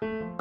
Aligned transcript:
Thank 0.00 0.12
you. 0.12 0.39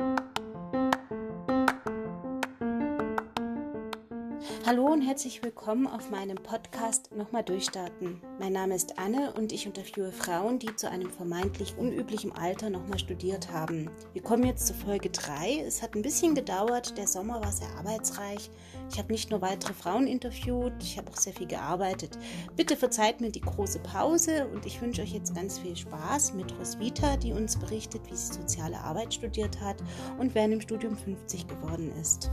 Hallo 4.65 4.87
und 4.87 5.01
herzlich 5.01 5.41
willkommen 5.41 5.87
auf 5.87 6.11
meinem 6.11 6.35
Podcast 6.35 7.15
Nochmal 7.15 7.43
Durchstarten. 7.43 8.21
Mein 8.39 8.51
Name 8.51 8.75
ist 8.75 8.99
Anne 8.99 9.33
und 9.33 9.53
ich 9.53 9.65
interviewe 9.65 10.11
Frauen, 10.11 10.59
die 10.59 10.75
zu 10.75 10.89
einem 10.89 11.09
vermeintlich 11.09 11.77
unüblichen 11.77 12.33
Alter 12.33 12.69
nochmal 12.69 12.99
studiert 12.99 13.51
haben. 13.53 13.89
Wir 14.11 14.21
kommen 14.21 14.43
jetzt 14.43 14.67
zu 14.67 14.73
Folge 14.73 15.11
3. 15.11 15.63
Es 15.65 15.81
hat 15.81 15.95
ein 15.95 16.01
bisschen 16.01 16.35
gedauert, 16.35 16.97
der 16.97 17.07
Sommer 17.07 17.41
war 17.41 17.53
sehr 17.53 17.69
arbeitsreich. 17.77 18.51
Ich 18.91 18.99
habe 18.99 19.13
nicht 19.13 19.31
nur 19.31 19.41
weitere 19.41 19.73
Frauen 19.73 20.07
interviewt, 20.07 20.73
ich 20.81 20.97
habe 20.97 21.09
auch 21.09 21.17
sehr 21.17 21.33
viel 21.33 21.47
gearbeitet. 21.47 22.19
Bitte 22.57 22.75
verzeiht 22.75 23.21
mir 23.21 23.31
die 23.31 23.41
große 23.41 23.79
Pause 23.79 24.49
und 24.53 24.65
ich 24.65 24.81
wünsche 24.81 25.01
euch 25.01 25.13
jetzt 25.13 25.33
ganz 25.33 25.57
viel 25.57 25.75
Spaß 25.75 26.33
mit 26.33 26.53
Roswitha, 26.59 27.15
die 27.15 27.31
uns 27.31 27.57
berichtet, 27.57 28.01
wie 28.11 28.15
sie 28.15 28.33
soziale 28.33 28.77
Arbeit 28.77 29.13
studiert 29.13 29.61
hat 29.61 29.77
und 30.19 30.35
während 30.35 30.53
im 30.53 30.61
Studium 30.61 30.97
50 30.97 31.47
geworden 31.47 31.93
ist. 31.99 32.29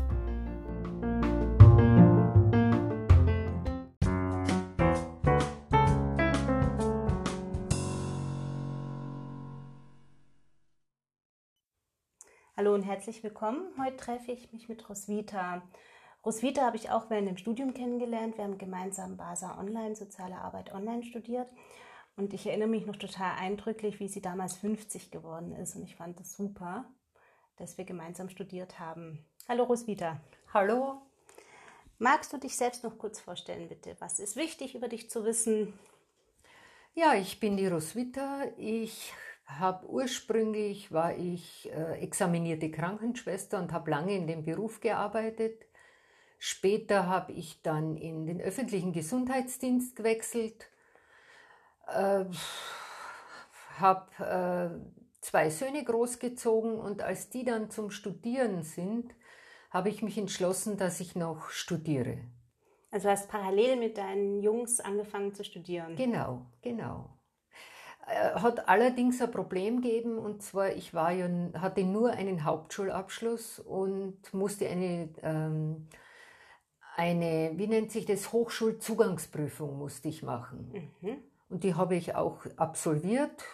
Herzlich 12.96 13.22
willkommen. 13.22 13.60
Heute 13.78 13.98
treffe 13.98 14.32
ich 14.32 14.54
mich 14.54 14.70
mit 14.70 14.88
Roswitha. 14.88 15.60
Roswitha 16.24 16.62
habe 16.62 16.78
ich 16.78 16.88
auch 16.88 17.10
während 17.10 17.28
dem 17.28 17.36
Studium 17.36 17.74
kennengelernt. 17.74 18.38
Wir 18.38 18.44
haben 18.44 18.56
gemeinsam 18.56 19.18
BASA 19.18 19.58
Online, 19.58 19.94
Soziale 19.94 20.36
Arbeit 20.36 20.72
Online 20.72 21.02
studiert. 21.02 21.46
Und 22.16 22.32
ich 22.32 22.46
erinnere 22.46 22.70
mich 22.70 22.86
noch 22.86 22.96
total 22.96 23.36
eindrücklich, 23.36 24.00
wie 24.00 24.08
sie 24.08 24.22
damals 24.22 24.56
50 24.56 25.10
geworden 25.10 25.52
ist. 25.52 25.76
Und 25.76 25.82
ich 25.82 25.94
fand 25.94 26.18
das 26.18 26.38
super, 26.38 26.86
dass 27.58 27.76
wir 27.76 27.84
gemeinsam 27.84 28.30
studiert 28.30 28.78
haben. 28.78 29.22
Hallo 29.46 29.64
Roswitha. 29.64 30.18
Hallo. 30.54 31.02
Magst 31.98 32.32
du 32.32 32.38
dich 32.38 32.56
selbst 32.56 32.82
noch 32.82 32.96
kurz 32.96 33.20
vorstellen, 33.20 33.68
bitte? 33.68 33.94
Was 33.98 34.18
ist 34.20 34.36
wichtig 34.36 34.74
über 34.74 34.88
dich 34.88 35.10
zu 35.10 35.22
wissen? 35.26 35.78
Ja, 36.94 37.12
ich 37.12 37.40
bin 37.40 37.58
die 37.58 37.66
Roswitha. 37.66 38.44
Ich 38.56 39.12
habe 39.46 39.88
ursprünglich 39.88 40.92
war 40.92 41.16
ich 41.16 41.70
äh, 41.72 42.00
examinierte 42.00 42.70
Krankenschwester 42.70 43.58
und 43.58 43.72
habe 43.72 43.90
lange 43.90 44.14
in 44.14 44.26
dem 44.26 44.44
Beruf 44.44 44.80
gearbeitet. 44.80 45.64
Später 46.38 47.06
habe 47.06 47.32
ich 47.32 47.62
dann 47.62 47.96
in 47.96 48.26
den 48.26 48.40
öffentlichen 48.40 48.92
Gesundheitsdienst 48.92 49.96
gewechselt, 49.96 50.68
äh, 51.86 52.24
habe 53.78 54.10
äh, 54.18 54.96
zwei 55.20 55.50
Söhne 55.50 55.82
großgezogen 55.84 56.78
und 56.78 57.02
als 57.02 57.30
die 57.30 57.44
dann 57.44 57.70
zum 57.70 57.90
Studieren 57.90 58.62
sind, 58.62 59.14
habe 59.70 59.88
ich 59.88 60.02
mich 60.02 60.18
entschlossen, 60.18 60.76
dass 60.76 61.00
ich 61.00 61.16
noch 61.16 61.50
studiere. 61.50 62.18
Also 62.90 63.08
hast 63.08 63.28
parallel 63.28 63.76
mit 63.76 63.98
deinen 63.98 64.40
Jungs 64.40 64.80
angefangen 64.80 65.34
zu 65.34 65.44
studieren. 65.44 65.96
Genau, 65.96 66.46
genau. 66.62 67.15
Äh, 68.06 68.38
hat 68.38 68.68
allerdings 68.68 69.20
ein 69.20 69.30
Problem 69.30 69.82
gegeben 69.82 70.18
und 70.18 70.42
zwar 70.42 70.72
ich 70.72 70.94
war 70.94 71.10
ja, 71.10 71.28
hatte 71.54 71.82
nur 71.82 72.10
einen 72.10 72.44
Hauptschulabschluss 72.44 73.58
und 73.58 74.32
musste 74.32 74.68
eine, 74.68 75.08
ähm, 75.22 75.88
eine, 76.96 77.52
wie 77.56 77.66
nennt 77.66 77.90
sich 77.90 78.06
das, 78.06 78.32
Hochschulzugangsprüfung 78.32 79.76
musste 79.76 80.08
ich 80.08 80.22
machen. 80.22 80.92
Mhm. 81.00 81.16
Und 81.48 81.64
die 81.64 81.74
habe 81.74 81.96
ich 81.96 82.14
auch 82.14 82.46
absolviert 82.56 83.44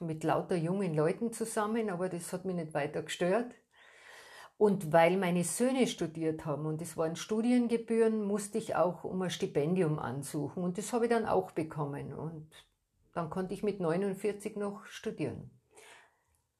mit 0.00 0.24
lauter 0.24 0.56
jungen 0.56 0.94
Leuten 0.94 1.32
zusammen, 1.32 1.88
aber 1.88 2.08
das 2.08 2.32
hat 2.32 2.44
mich 2.44 2.56
nicht 2.56 2.74
weiter 2.74 3.02
gestört. 3.02 3.54
Und 4.58 4.92
weil 4.92 5.16
meine 5.16 5.44
Söhne 5.44 5.86
studiert 5.86 6.44
haben 6.44 6.66
und 6.66 6.82
es 6.82 6.96
waren 6.96 7.16
Studiengebühren, 7.16 8.24
musste 8.24 8.58
ich 8.58 8.76
auch 8.76 9.04
um 9.04 9.22
ein 9.22 9.30
Stipendium 9.30 9.98
ansuchen 9.98 10.62
und 10.62 10.76
das 10.78 10.92
habe 10.92 11.06
ich 11.06 11.10
dann 11.10 11.26
auch 11.26 11.52
bekommen. 11.52 12.12
Und 12.12 12.48
dann 13.14 13.30
konnte 13.30 13.54
ich 13.54 13.62
mit 13.62 13.80
49 13.80 14.56
noch 14.56 14.84
studieren. 14.86 15.50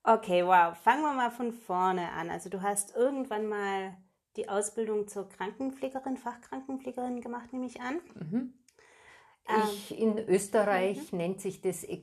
Okay, 0.05 0.45
wow. 0.45 0.77
Fangen 0.77 1.03
wir 1.03 1.13
mal 1.13 1.31
von 1.31 1.53
vorne 1.53 2.11
an. 2.13 2.31
Also 2.31 2.51
du 2.51 2.63
hast 2.63 2.95
irgendwann 2.97 3.47
mal 3.47 3.97
die 4.37 4.49
Ausbildung 4.49 5.07
zur 5.07 5.29
Krankenpflegerin, 5.29 6.17
Fachkrankenpflegerin 6.17 7.21
gemacht, 7.21 7.53
nehme 7.53 7.67
ich 7.67 7.81
an. 7.81 8.01
Mhm. 8.15 8.55
Ähm, 9.49 9.63
ich, 9.73 9.99
in 9.99 10.19
Österreich 10.19 11.13
mhm. 11.13 11.19
nennt 11.19 11.41
sich 11.41 11.61
das 11.61 11.85
äh, 11.85 11.99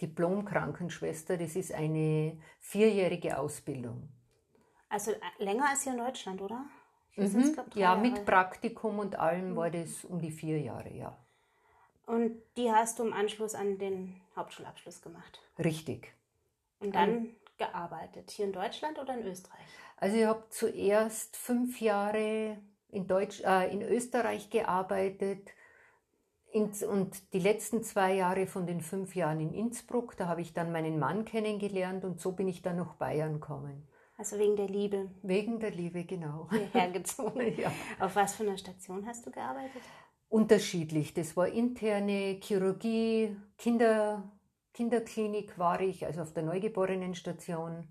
Diplom-Krankenschwester. 0.00 1.36
Das 1.36 1.56
ist 1.56 1.72
eine 1.72 2.38
vierjährige 2.60 3.38
Ausbildung. 3.38 4.08
Also 4.88 5.12
äh, 5.12 5.18
länger 5.38 5.68
als 5.68 5.82
hier 5.82 5.92
in 5.92 5.98
Deutschland, 5.98 6.40
oder? 6.40 6.64
Mhm. 7.16 7.56
Ja, 7.74 7.80
Jahre. 7.80 8.00
mit 8.00 8.24
Praktikum 8.24 8.98
und 8.98 9.16
allem 9.16 9.50
mhm. 9.50 9.56
war 9.56 9.70
das 9.70 10.04
um 10.04 10.20
die 10.20 10.30
vier 10.30 10.60
Jahre, 10.60 10.92
ja. 10.92 11.16
Und 12.08 12.40
die 12.56 12.72
hast 12.72 12.98
du 12.98 13.04
im 13.04 13.12
Anschluss 13.12 13.54
an 13.54 13.76
den 13.76 14.18
Hauptschulabschluss 14.34 15.02
gemacht? 15.02 15.42
Richtig. 15.58 16.14
Und 16.80 16.94
dann 16.94 17.16
um, 17.18 17.36
gearbeitet, 17.58 18.30
hier 18.30 18.46
in 18.46 18.52
Deutschland 18.54 18.98
oder 18.98 19.12
in 19.12 19.26
Österreich? 19.26 19.60
Also 19.98 20.16
ich 20.16 20.24
habe 20.24 20.42
zuerst 20.48 21.36
fünf 21.36 21.82
Jahre 21.82 22.56
in, 22.88 23.06
Deutsch, 23.06 23.42
äh, 23.44 23.70
in 23.70 23.82
Österreich 23.82 24.48
gearbeitet 24.48 25.50
in, 26.50 26.70
und 26.88 27.34
die 27.34 27.40
letzten 27.40 27.82
zwei 27.82 28.14
Jahre 28.14 28.46
von 28.46 28.66
den 28.66 28.80
fünf 28.80 29.14
Jahren 29.14 29.40
in 29.40 29.52
Innsbruck. 29.52 30.16
Da 30.16 30.28
habe 30.28 30.40
ich 30.40 30.54
dann 30.54 30.72
meinen 30.72 30.98
Mann 30.98 31.26
kennengelernt 31.26 32.06
und 32.06 32.22
so 32.22 32.32
bin 32.32 32.48
ich 32.48 32.62
dann 32.62 32.76
nach 32.76 32.94
Bayern 32.94 33.34
gekommen. 33.34 33.86
Also 34.16 34.38
wegen 34.38 34.56
der 34.56 34.68
Liebe? 34.68 35.10
Wegen 35.22 35.60
der 35.60 35.72
Liebe, 35.72 36.04
genau. 36.04 36.48
Hierher 36.50 36.90
gezogen. 36.90 37.54
ja. 37.58 37.70
Auf 38.00 38.16
was 38.16 38.34
für 38.34 38.44
einer 38.44 38.56
Station 38.56 39.06
hast 39.06 39.26
du 39.26 39.30
gearbeitet? 39.30 39.82
Unterschiedlich. 40.28 41.14
Das 41.14 41.36
war 41.36 41.48
interne 41.48 42.38
Chirurgie, 42.42 43.36
Kinder, 43.56 44.30
Kinderklinik 44.74 45.58
war 45.58 45.80
ich, 45.80 46.06
also 46.06 46.22
auf 46.22 46.32
der 46.32 46.42
Neugeborenenstation. 46.42 47.88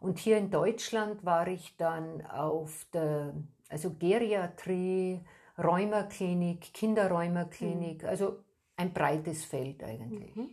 Und 0.00 0.18
hier 0.18 0.38
in 0.38 0.50
Deutschland 0.50 1.24
war 1.24 1.46
ich 1.46 1.76
dann 1.76 2.24
auf 2.26 2.86
der 2.92 3.34
also 3.72 3.90
Geriatrie, 3.98 5.20
Rheumaklinik, 5.58 6.74
Kinderrheumaklinik, 6.74 8.02
mhm. 8.02 8.08
also 8.08 8.38
ein 8.76 8.92
breites 8.92 9.44
Feld 9.44 9.82
eigentlich. 9.82 10.34
Mhm. 10.36 10.50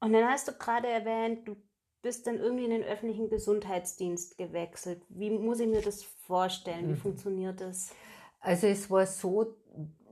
Und 0.00 0.12
dann 0.12 0.28
hast 0.28 0.48
du 0.48 0.52
gerade 0.52 0.88
erwähnt, 0.88 1.46
du 1.48 1.56
bist 2.02 2.26
dann 2.26 2.38
irgendwie 2.38 2.64
in 2.64 2.70
den 2.70 2.82
öffentlichen 2.82 3.30
Gesundheitsdienst 3.30 4.36
gewechselt. 4.36 5.02
Wie 5.08 5.30
muss 5.30 5.60
ich 5.60 5.68
mir 5.68 5.80
das 5.80 6.02
vorstellen? 6.02 6.88
Wie 6.88 6.92
mhm. 6.92 6.96
funktioniert 6.96 7.60
das? 7.60 7.94
Also 8.40 8.66
es 8.66 8.90
war 8.90 9.06
so, 9.06 9.54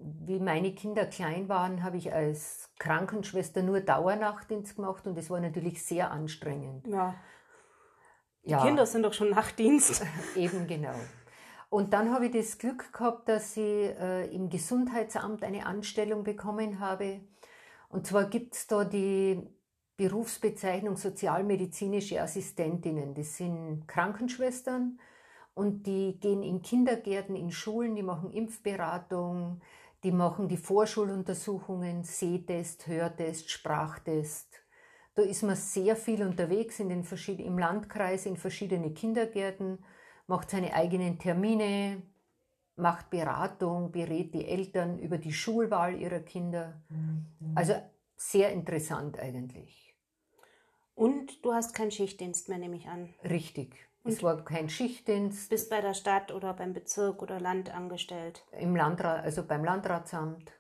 wie 0.03 0.39
meine 0.41 0.75
Kinder 0.75 1.07
klein 1.07 1.49
waren, 1.49 1.83
habe 1.83 1.97
ich 1.97 2.13
als 2.13 2.71
Krankenschwester 2.79 3.63
nur 3.63 3.81
Dauernachtdienst 3.81 4.77
gemacht 4.77 5.07
und 5.07 5.17
das 5.17 5.31
war 5.31 5.41
natürlich 5.41 5.85
sehr 5.85 6.11
anstrengend. 6.11 6.87
Ja. 6.87 7.15
Die 8.45 8.51
ja. 8.51 8.65
Kinder 8.65 8.87
sind 8.87 9.03
doch 9.03 9.13
schon 9.13 9.31
Nachtdienst. 9.31 10.03
Eben 10.37 10.67
genau. 10.67 10.95
Und 11.69 11.93
dann 11.93 12.13
habe 12.13 12.27
ich 12.27 12.33
das 12.33 12.59
Glück 12.59 12.93
gehabt, 12.93 13.29
dass 13.29 13.57
ich 13.57 13.65
äh, 13.65 14.27
im 14.35 14.49
Gesundheitsamt 14.49 15.45
eine 15.45 15.67
Anstellung 15.67 16.25
bekommen 16.25 16.81
habe. 16.81 17.21
Und 17.89 18.07
zwar 18.07 18.25
gibt 18.25 18.55
es 18.55 18.67
da 18.67 18.85
die 18.85 19.41
Berufsbezeichnung 19.97 20.97
sozialmedizinische 20.97 22.21
Assistentinnen. 22.21 23.15
Das 23.15 23.37
sind 23.37 23.87
Krankenschwestern, 23.87 24.99
und 25.55 25.87
die 25.87 26.19
gehen 26.21 26.43
in 26.43 26.63
Kindergärten, 26.63 27.37
in 27.37 27.51
Schulen, 27.51 27.95
die 27.95 28.03
machen 28.03 28.31
Impfberatung, 28.31 29.61
die 30.03 30.13
machen 30.13 30.49
die 30.49 30.57
Vorschuluntersuchungen, 30.57 32.05
Sehtest, 32.05 32.87
Hörtest, 32.87 33.51
Sprachtest. 33.51 34.49
Da 35.15 35.23
ist 35.23 35.43
man 35.43 35.57
sehr 35.57 35.97
viel 35.97 36.23
unterwegs 36.23 36.81
in 36.81 36.89
den 36.89 37.05
im 37.05 37.59
Landkreis, 37.59 38.27
in 38.27 38.37
verschiedene 38.37 38.93
Kindergärten, 38.93 39.85
macht 40.27 40.51
seine 40.51 40.73
eigenen 40.73 41.19
Termine, 41.19 42.03
macht 42.77 43.11
Beratung, 43.11 43.93
berät 43.93 44.33
die 44.33 44.47
Eltern 44.47 44.99
über 44.99 45.19
die 45.19 45.33
Schulwahl 45.33 46.01
ihrer 46.01 46.21
Kinder. 46.21 46.81
Mhm. 46.89 47.27
Also 47.55 47.75
sehr 48.17 48.53
interessant 48.53 49.19
eigentlich. 49.19 49.95
Und 50.95 51.45
du 51.45 51.53
hast 51.53 51.75
keinen 51.75 51.91
Schichtdienst 51.91 52.49
mehr, 52.49 52.59
nehme 52.59 52.77
ich 52.77 52.87
an. 52.87 53.13
Richtig. 53.25 53.90
Es 54.13 54.23
war 54.23 54.45
kein 54.45 54.69
Schichtdienst. 54.69 55.51
Bist 55.51 55.71
bei 55.71 55.81
der 55.81 55.95
Stadt 55.95 56.33
oder 56.33 56.55
beim 56.55 56.73
Bezirk 56.73 57.23
oder 57.23 57.41
Land 57.41 57.75
angestellt? 57.75 58.45
Im 58.59 58.77
Landrat, 58.77 59.25
also 59.25 59.45
beim 59.45 59.65
Landratsamt. 59.65 60.53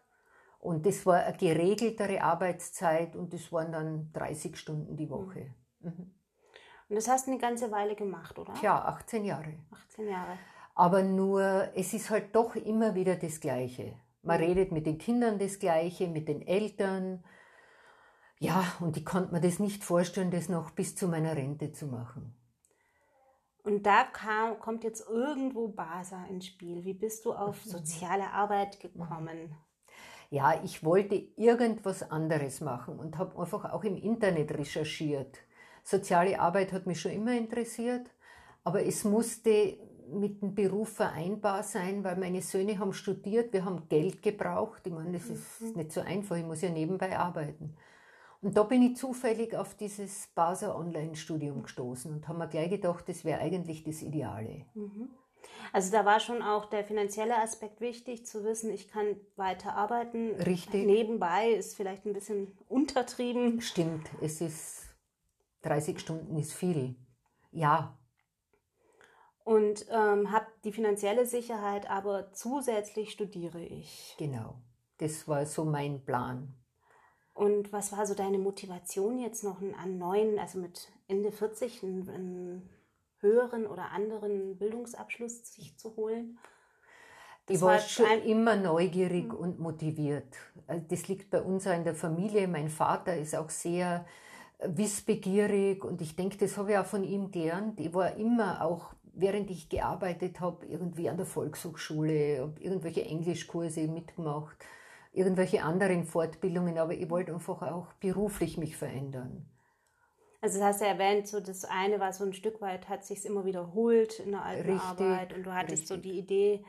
Und 0.59 0.85
das 0.85 1.07
war 1.07 1.21
eine 1.21 1.37
geregeltere 1.37 2.23
Arbeitszeit 2.23 3.17
und 3.17 3.33
das 3.33 3.51
waren 3.51 3.73
dann 3.73 4.13
30 4.13 4.57
Stunden 4.57 4.97
die 4.97 5.09
Woche. 5.09 5.55
Mhm. 5.81 5.89
Mhm. 5.89 6.15
Und 6.91 6.97
das 6.97 7.09
hast 7.09 7.27
du 7.27 7.31
eine 7.31 7.41
ganze 7.41 7.71
Weile 7.71 7.95
gemacht, 7.95 8.39
oder? 8.39 8.53
Ja, 8.63 8.85
18 8.85 9.25
Jahre. 9.25 9.55
18 9.71 10.09
Jahre. 10.09 10.39
Aber 10.75 11.03
nur, 11.03 11.71
es 11.75 11.95
ist 11.95 12.11
halt 12.11 12.35
doch 12.35 12.57
immer 12.57 12.95
wieder 12.95 13.17
das 13.17 13.41
Gleiche. 13.41 13.95
Man 14.23 14.41
mhm. 14.41 14.47
redet 14.47 14.73
mit 14.73 14.87
den 14.87 14.99
Kindern 14.99 15.39
das 15.39 15.59
Gleiche, 15.59 16.09
mit 16.09 16.29
den 16.29 16.43
Eltern. 16.47 17.25
Ja, 18.39 18.65
und 18.81 18.97
ich 18.97 19.05
konnte 19.05 19.33
mir 19.33 19.41
das 19.41 19.59
nicht 19.59 19.85
vorstellen, 19.85 20.31
das 20.31 20.49
noch 20.49 20.71
bis 20.71 20.97
zu 20.97 21.09
meiner 21.09 21.37
Rente 21.37 21.73
zu 21.73 21.87
machen. 21.87 22.35
Und 23.71 23.87
da 23.87 24.03
kam, 24.03 24.59
kommt 24.59 24.83
jetzt 24.83 25.09
irgendwo 25.09 25.69
BASA 25.69 26.25
ins 26.25 26.47
Spiel. 26.47 26.85
Wie 26.85 26.93
bist 26.93 27.25
du 27.25 27.33
auf 27.33 27.65
mhm. 27.65 27.71
soziale 27.71 28.29
Arbeit 28.33 28.81
gekommen? 28.81 29.55
Ja, 30.29 30.61
ich 30.65 30.85
wollte 30.85 31.15
irgendwas 31.37 32.11
anderes 32.11 32.61
machen 32.61 32.99
und 32.99 33.17
habe 33.17 33.41
einfach 33.41 33.73
auch 33.73 33.85
im 33.85 33.97
Internet 33.97 34.59
recherchiert. 34.59 35.39
Soziale 35.85 36.41
Arbeit 36.41 36.73
hat 36.73 36.87
mich 36.87 37.01
schon 37.01 37.13
immer 37.13 37.33
interessiert, 37.33 38.11
aber 38.65 38.85
es 38.85 39.05
musste 39.05 39.79
mit 40.13 40.43
dem 40.43 40.53
Beruf 40.57 40.95
vereinbar 40.95 41.63
sein, 41.63 42.03
weil 42.03 42.17
meine 42.17 42.43
Söhne 42.43 42.77
haben 42.77 42.93
studiert, 42.93 43.53
wir 43.53 43.65
haben 43.65 43.89
Geld 43.89 44.21
gebraucht. 44.21 44.83
Ich 44.85 44.93
meine, 44.93 45.13
das 45.13 45.29
ist 45.29 45.61
mhm. 45.61 45.73
nicht 45.75 45.93
so 45.93 46.01
einfach, 46.01 46.37
ich 46.37 46.45
muss 46.45 46.61
ja 46.63 46.71
nebenbei 46.71 47.17
arbeiten. 47.17 47.77
Und 48.43 48.57
da 48.57 48.63
bin 48.63 48.83
ich 48.83 48.97
zufällig 48.97 49.55
auf 49.55 49.75
dieses 49.75 50.29
Basa 50.35 50.75
Online-Studium 50.75 51.63
gestoßen 51.63 52.13
und 52.13 52.29
habe 52.29 52.39
mir 52.39 52.49
gleich 52.49 52.71
gedacht, 52.71 53.09
das 53.09 53.25
wäre 53.25 53.41
eigentlich 53.41 53.85
das 53.85 54.01
Ideale. 54.01 54.65
Mhm. 54.75 55.11
Also 55.73 55.93
da 55.93 56.05
war 56.05 56.21
schon 56.21 56.43
auch 56.43 56.67
der 56.67 56.85
finanzielle 56.85 57.37
Aspekt 57.37 57.81
wichtig, 57.81 58.27
zu 58.27 58.45
wissen, 58.45 58.71
ich 58.71 58.89
kann 58.89 59.17
weiter 59.37 59.75
arbeiten. 59.75 60.35
Richtig. 60.35 60.87
Nebenbei 60.87 61.51
ist 61.51 61.77
vielleicht 61.77 62.07
ein 62.07 62.13
bisschen 62.13 62.57
untertrieben. 62.69 63.61
Stimmt, 63.61 64.09
es 64.21 64.41
ist 64.41 64.91
30 65.63 66.01
Stunden 66.01 66.37
ist 66.37 66.55
viel. 66.55 66.97
Ja. 67.53 67.99
Und 69.45 69.87
ähm, 69.91 70.33
habe 70.33 70.47
die 70.65 70.73
finanzielle 70.73 71.27
Sicherheit, 71.27 71.91
aber 71.91 72.33
zusätzlich 72.33 73.11
studiere 73.11 73.63
ich. 73.63 74.15
Genau, 74.19 74.57
das 74.99 75.29
war 75.29 75.47
so 75.47 75.65
mein 75.65 76.05
Plan. 76.05 76.55
Und 77.41 77.73
was 77.73 77.91
war 77.91 78.05
so 78.05 78.13
deine 78.13 78.37
Motivation 78.37 79.19
jetzt 79.19 79.45
noch 79.45 79.63
an 79.83 79.97
neuen, 79.97 80.39
also 80.39 80.59
mit 80.59 80.93
Ende 81.09 81.33
40 81.33 81.83
einen, 81.83 82.11
einen 82.11 82.69
höheren 83.21 83.67
oder 83.67 83.93
anderen 83.93 84.59
Bildungsabschluss 84.59 85.55
sich 85.55 85.75
zu 85.79 85.97
holen? 85.97 86.39
Das 87.47 87.57
ich 87.57 87.63
war, 87.63 87.71
war 87.71 87.79
schon 87.79 88.23
immer 88.27 88.57
neugierig 88.57 89.33
mhm. 89.33 89.39
und 89.39 89.59
motiviert. 89.59 90.37
Also 90.67 90.85
das 90.91 91.09
liegt 91.09 91.31
bei 91.31 91.41
uns 91.41 91.67
auch 91.67 91.73
in 91.73 91.85
der 91.85 91.95
Familie. 91.95 92.47
Mein 92.47 92.69
Vater 92.69 93.17
ist 93.17 93.35
auch 93.35 93.49
sehr 93.49 94.05
wissbegierig 94.63 95.83
und 95.83 96.03
ich 96.03 96.17
denke, 96.17 96.37
das 96.37 96.59
habe 96.59 96.73
ich 96.73 96.77
auch 96.79 96.85
von 96.85 97.05
ihm 97.05 97.31
gelernt. 97.31 97.81
Ich 97.81 97.95
war 97.95 98.17
immer 98.17 98.63
auch, 98.63 98.93
während 99.15 99.51
ich 99.51 99.71
gearbeitet 99.71 100.41
habe, 100.41 100.67
irgendwie 100.67 101.09
an 101.09 101.17
der 101.17 101.25
Volkshochschule, 101.25 102.41
habe 102.41 102.61
irgendwelche 102.61 103.07
Englischkurse 103.07 103.89
mitgemacht 103.89 104.63
irgendwelche 105.13 105.63
anderen 105.63 106.05
Fortbildungen, 106.05 106.79
aber 106.79 106.95
ich 106.95 107.11
wollte 107.11 107.33
einfach 107.35 107.63
auch 107.63 107.93
beruflich 107.95 108.59
mich 108.59 108.77
verändern. 108.77 109.47
Also 110.41 110.59
das 110.59 110.69
hast 110.69 110.81
du 110.81 110.87
erwähnt, 110.87 111.29
so 111.29 111.41
das 111.41 111.65
eine 111.65 112.01
war 112.01 112.13
so 112.13 112.25
ein 112.25 112.33
Stück 112.33 112.61
weit, 112.61 112.89
hat 112.89 113.05
sich 113.05 113.27
immer 113.27 113.45
wiederholt 113.45 114.21
in 114.21 114.31
der 114.31 114.45
alten 114.45 114.71
richtig, 114.71 114.89
Arbeit 114.89 115.35
und 115.35 115.45
du 115.45 115.53
hattest 115.53 115.83
richtig. 115.83 115.89
so 115.89 115.97
die 115.99 116.19
Idee, 116.19 116.65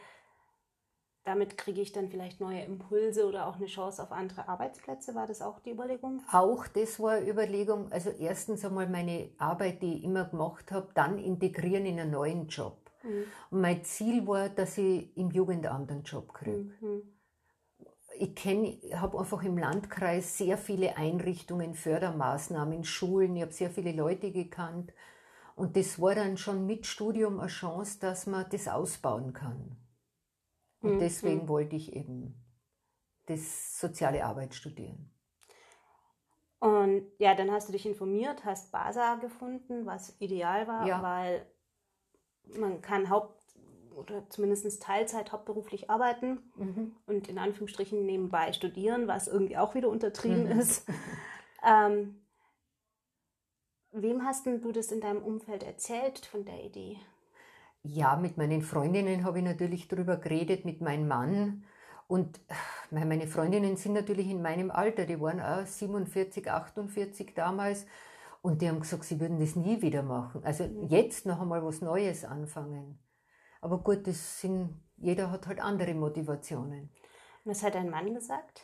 damit 1.23 1.57
kriege 1.57 1.79
ich 1.79 1.93
dann 1.93 2.09
vielleicht 2.09 2.41
neue 2.41 2.61
Impulse 2.63 3.27
oder 3.27 3.47
auch 3.47 3.55
eine 3.55 3.67
Chance 3.67 4.01
auf 4.01 4.11
andere 4.11 4.49
Arbeitsplätze. 4.49 5.15
War 5.15 5.27
das 5.27 5.41
auch 5.41 5.59
die 5.59 5.71
Überlegung? 5.71 6.21
Auch 6.31 6.67
das 6.67 6.99
war 6.99 7.11
eine 7.11 7.29
Überlegung. 7.29 7.91
Also 7.91 8.09
erstens 8.09 8.65
einmal 8.65 8.89
meine 8.89 9.29
Arbeit, 9.38 9.83
die 9.83 9.99
ich 9.99 10.03
immer 10.03 10.25
gemacht 10.25 10.71
habe, 10.71 10.89
dann 10.95 11.19
integrieren 11.19 11.85
in 11.85 11.99
einen 11.99 12.11
neuen 12.11 12.47
Job. 12.47 12.91
Mhm. 13.03 13.23
Und 13.51 13.61
mein 13.61 13.83
Ziel 13.83 14.27
war, 14.27 14.49
dass 14.49 14.77
ich 14.79 15.15
im 15.15 15.29
Jugendamt 15.29 15.91
einen 15.91 16.03
Job 16.03 16.33
kriege. 16.33 16.73
Mhm 16.81 17.03
ich 18.21 18.35
kenne, 18.35 18.77
habe 18.94 19.19
einfach 19.19 19.41
im 19.44 19.57
Landkreis 19.57 20.38
sehr 20.38 20.57
viele 20.57 20.95
Einrichtungen, 20.95 21.73
Fördermaßnahmen, 21.73 22.83
Schulen, 22.83 23.35
ich 23.35 23.41
habe 23.41 23.51
sehr 23.51 23.71
viele 23.71 23.91
Leute 23.94 24.31
gekannt. 24.31 24.94
Und 25.56 25.75
das 25.75 26.00
war 26.00 26.13
dann 26.13 26.38
schon 26.38 26.68
mit 26.68 26.85
Studium 26.85 27.39
eine 27.39 27.50
Chance, 27.50 28.00
dass 28.00 28.27
man 28.27 28.45
das 28.51 28.68
ausbauen 28.68 29.33
kann. 29.33 29.75
Und 30.81 30.95
mhm. 30.95 31.00
deswegen 31.00 31.47
wollte 31.47 31.75
ich 31.75 31.95
eben 31.95 32.35
das 33.25 33.79
soziale 33.79 34.24
Arbeit 34.24 34.53
studieren. 34.53 35.12
Und 36.59 37.12
ja, 37.17 37.33
dann 37.33 37.51
hast 37.51 37.69
du 37.69 37.74
dich 37.74 37.88
informiert, 37.88 38.45
hast 38.45 38.71
BASA 38.71 39.15
gefunden, 39.15 39.88
was 39.88 40.15
ideal 40.19 40.67
war, 40.67 40.85
ja. 40.85 41.01
weil 41.01 41.45
man 42.59 42.81
kann 42.81 43.09
Haupt 43.09 43.40
oder 44.01 44.27
zumindest 44.30 44.83
Teilzeit 44.83 45.31
hauptberuflich 45.31 45.89
arbeiten 45.89 46.39
mhm. 46.56 46.95
und 47.06 47.27
in 47.30 47.38
Anführungsstrichen 47.38 48.06
nebenbei 48.06 48.51
studieren, 48.53 49.07
was 49.07 49.27
irgendwie 49.27 49.57
auch 49.57 49.75
wieder 49.75 49.89
untertrieben 49.89 50.45
mhm. 50.45 50.59
ist. 50.59 50.86
Ähm, 51.63 52.15
wem 53.92 54.25
hast 54.25 54.45
denn 54.45 54.62
du 54.62 54.71
das 54.71 54.92
in 54.92 55.01
deinem 55.01 55.21
Umfeld 55.21 55.63
erzählt 55.63 56.25
von 56.25 56.45
der 56.45 56.63
Idee? 56.63 56.98
Ja, 57.83 58.15
mit 58.15 58.38
meinen 58.38 58.62
Freundinnen 58.62 59.24
habe 59.24 59.39
ich 59.39 59.45
natürlich 59.45 59.88
darüber 59.88 60.18
geredet, 60.18 60.65
mit 60.65 60.81
meinem 60.81 61.07
Mann. 61.07 61.63
Und 62.07 62.39
meine 62.92 63.27
Freundinnen 63.27 63.77
sind 63.77 63.94
natürlich 63.94 64.30
in 64.30 64.42
meinem 64.42 64.69
Alter, 64.69 65.06
die 65.06 65.19
waren 65.19 65.39
auch 65.39 65.65
47, 65.65 66.51
48 66.51 67.33
damals. 67.33 67.86
Und 68.42 68.62
die 68.62 68.69
haben 68.69 68.80
gesagt, 68.80 69.03
sie 69.03 69.19
würden 69.19 69.39
das 69.39 69.56
nie 69.56 69.81
wieder 69.81 70.03
machen. 70.03 70.44
Also 70.44 70.65
mhm. 70.65 70.88
jetzt 70.88 71.25
noch 71.25 71.42
einmal 71.42 71.63
was 71.63 71.81
Neues 71.81 72.25
anfangen. 72.25 73.00
Aber 73.61 73.77
gut, 73.79 74.07
das 74.07 74.41
sind, 74.41 74.81
jeder 74.97 75.31
hat 75.31 75.47
halt 75.47 75.59
andere 75.59 75.93
Motivationen. 75.93 76.89
Was 77.45 77.63
hat 77.63 77.75
dein 77.75 77.89
Mann 77.89 78.13
gesagt? 78.13 78.61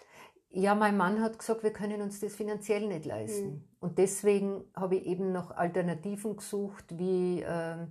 Ja, 0.50 0.76
mein 0.76 0.98
Mann 0.98 1.22
hat 1.22 1.38
gesagt, 1.38 1.64
wir 1.64 1.74
können 1.74 2.02
uns 2.02 2.20
das 2.20 2.36
finanziell 2.36 2.88
nicht 2.88 3.06
leisten. 3.06 3.48
Mhm. 3.48 3.64
Und 3.80 3.98
deswegen 3.98 4.64
habe 4.76 4.96
ich 4.96 5.06
eben 5.06 5.32
noch 5.32 5.52
Alternativen 5.52 6.38
gesucht, 6.38 6.86
wie, 6.98 7.42
äh, 7.42 7.86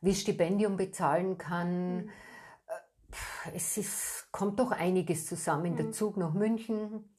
wie 0.00 0.14
Stipendium 0.14 0.76
bezahlen 0.76 1.38
kann. 1.38 1.96
Mhm. 1.96 2.10
Es 3.54 3.76
ist, 3.76 4.28
kommt 4.32 4.58
doch 4.60 4.70
einiges 4.70 5.26
zusammen. 5.26 5.72
Mhm. 5.72 5.76
Der 5.76 5.92
Zug 5.92 6.16
nach 6.16 6.34
München. 6.34 7.16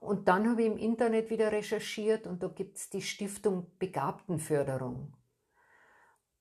Und 0.00 0.28
dann 0.28 0.48
habe 0.48 0.62
ich 0.62 0.68
im 0.68 0.78
Internet 0.78 1.30
wieder 1.30 1.50
recherchiert 1.50 2.26
und 2.26 2.42
da 2.42 2.48
gibt 2.48 2.76
es 2.76 2.90
die 2.90 3.02
Stiftung 3.02 3.66
Begabtenförderung. 3.78 5.16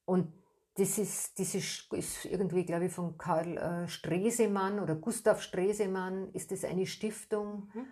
Und 0.05 0.31
das 0.77 0.99
ist, 0.99 1.39
das 1.39 1.55
ist, 1.55 1.91
ist 1.91 2.25
irgendwie, 2.25 2.63
glaube 2.63 2.85
ich, 2.85 2.91
von 2.91 3.17
Karl 3.17 3.57
äh, 3.57 3.87
Stresemann 3.87 4.79
oder 4.79 4.95
Gustav 4.95 5.41
Stresemann 5.41 6.31
ist 6.33 6.51
das 6.51 6.63
eine 6.63 6.85
Stiftung 6.85 7.71
mhm. 7.73 7.85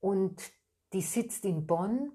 und 0.00 0.42
die 0.94 1.02
sitzt 1.02 1.44
in 1.44 1.66
Bonn 1.66 2.12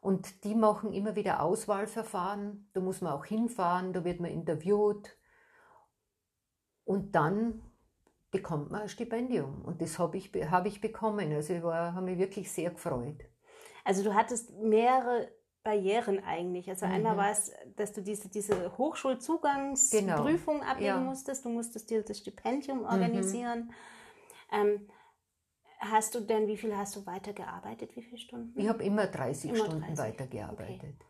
und 0.00 0.42
die 0.42 0.56
machen 0.56 0.92
immer 0.92 1.14
wieder 1.14 1.40
Auswahlverfahren. 1.40 2.68
Da 2.72 2.80
muss 2.80 3.00
man 3.00 3.12
auch 3.12 3.24
hinfahren, 3.24 3.92
da 3.92 4.04
wird 4.04 4.18
man 4.18 4.32
interviewt 4.32 5.16
und 6.84 7.14
dann 7.14 7.62
bekommt 8.32 8.72
man 8.72 8.82
ein 8.82 8.88
Stipendium 8.88 9.62
und 9.62 9.80
das 9.80 10.00
habe 10.00 10.16
ich, 10.16 10.32
hab 10.50 10.66
ich 10.66 10.80
bekommen. 10.80 11.32
Also 11.32 11.54
ich 11.54 11.62
habe 11.62 12.02
mich 12.02 12.18
wirklich 12.18 12.50
sehr 12.50 12.70
gefreut. 12.70 13.20
Also 13.84 14.02
du 14.02 14.14
hattest 14.14 14.50
mehrere 14.58 15.28
Barrieren 15.62 16.22
eigentlich. 16.24 16.68
Also 16.68 16.86
mhm. 16.86 16.92
einmal 16.92 17.16
war 17.16 17.30
es, 17.30 17.52
dass 17.76 17.92
du 17.92 18.02
diese, 18.02 18.28
diese 18.28 18.76
Hochschulzugangsprüfung 18.76 20.60
genau. 20.60 20.70
ablegen 20.70 20.86
ja. 20.86 21.00
musstest. 21.00 21.44
Du 21.44 21.50
musstest 21.50 21.90
dir 21.90 22.02
das 22.02 22.18
Stipendium 22.18 22.80
mhm. 22.80 22.86
organisieren. 22.86 23.72
Mhm. 24.50 24.58
Ähm, 24.60 24.88
hast 25.78 26.14
du 26.14 26.20
denn, 26.20 26.46
wie 26.46 26.56
viel 26.56 26.76
hast 26.76 26.96
du 26.96 27.06
weitergearbeitet? 27.06 27.94
Wie 27.96 28.02
viele 28.02 28.18
Stunden? 28.18 28.58
Ich 28.58 28.68
habe 28.68 28.82
immer 28.82 29.06
30 29.06 29.50
immer 29.50 29.64
Stunden 29.64 29.94
30. 29.94 29.98
weitergearbeitet. 29.98 30.96
Okay. 30.98 31.06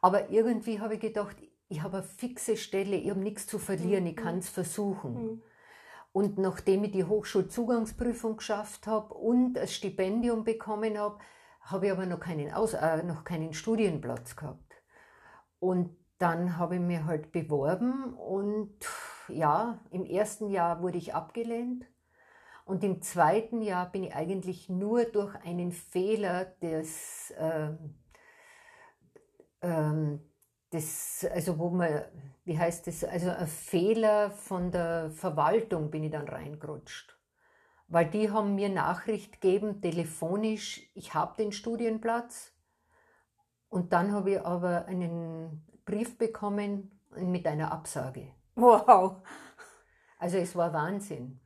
Aber 0.00 0.30
irgendwie 0.30 0.80
habe 0.80 0.94
ich 0.94 1.00
gedacht, 1.00 1.36
ich 1.68 1.82
habe 1.82 1.98
eine 1.98 2.06
fixe 2.06 2.56
Stelle, 2.56 2.96
ich 2.96 3.10
habe 3.10 3.20
nichts 3.20 3.46
zu 3.46 3.58
verlieren, 3.58 4.04
mhm. 4.04 4.10
ich 4.10 4.16
kann 4.16 4.38
es 4.38 4.48
versuchen. 4.48 5.14
Mhm. 5.14 5.42
Und 6.12 6.38
nachdem 6.38 6.84
ich 6.84 6.90
die 6.90 7.04
Hochschulzugangsprüfung 7.04 8.36
geschafft 8.36 8.86
habe 8.86 9.14
und 9.14 9.56
ein 9.58 9.68
Stipendium 9.68 10.44
bekommen 10.44 10.98
habe, 10.98 11.18
habe 11.62 11.86
ich 11.86 11.92
aber 11.92 12.06
noch 12.06 12.20
keinen, 12.20 12.52
Aus 12.52 12.74
äh, 12.74 13.02
noch 13.02 13.24
keinen 13.24 13.54
Studienplatz 13.54 14.36
gehabt. 14.36 14.82
Und 15.58 15.96
dann 16.18 16.56
habe 16.56 16.76
ich 16.76 16.80
mir 16.80 17.04
halt 17.06 17.32
beworben 17.32 18.14
und 18.14 18.78
ja, 19.28 19.80
im 19.90 20.04
ersten 20.04 20.50
Jahr 20.50 20.82
wurde 20.82 20.98
ich 20.98 21.14
abgelehnt. 21.14 21.86
Und 22.64 22.84
im 22.84 23.02
zweiten 23.02 23.60
Jahr 23.60 23.90
bin 23.90 24.04
ich 24.04 24.14
eigentlich 24.14 24.68
nur 24.68 25.04
durch 25.04 25.34
einen 25.44 25.72
Fehler 25.72 26.44
des, 26.62 27.32
äh, 27.32 27.70
äh, 29.60 30.18
des 30.72 31.26
also 31.32 31.58
wo 31.58 31.70
man, 31.70 32.02
wie 32.44 32.58
heißt 32.58 32.86
das, 32.86 33.02
also 33.02 33.30
ein 33.30 33.48
Fehler 33.48 34.30
von 34.30 34.70
der 34.70 35.10
Verwaltung 35.10 35.90
bin 35.90 36.04
ich 36.04 36.12
dann 36.12 36.28
reingerutscht 36.28 37.18
weil 37.92 38.06
die 38.08 38.30
haben 38.30 38.54
mir 38.54 38.70
Nachricht 38.70 39.40
gegeben, 39.40 39.82
telefonisch, 39.82 40.80
ich 40.94 41.12
habe 41.12 41.36
den 41.36 41.52
Studienplatz. 41.52 42.52
Und 43.68 43.92
dann 43.92 44.12
habe 44.12 44.32
ich 44.32 44.40
aber 44.40 44.86
einen 44.86 45.66
Brief 45.84 46.16
bekommen 46.16 47.00
mit 47.16 47.46
einer 47.46 47.70
Absage. 47.70 48.28
Wow. 48.54 49.16
Also 50.18 50.38
es 50.38 50.56
war 50.56 50.72
Wahnsinn. 50.72 51.40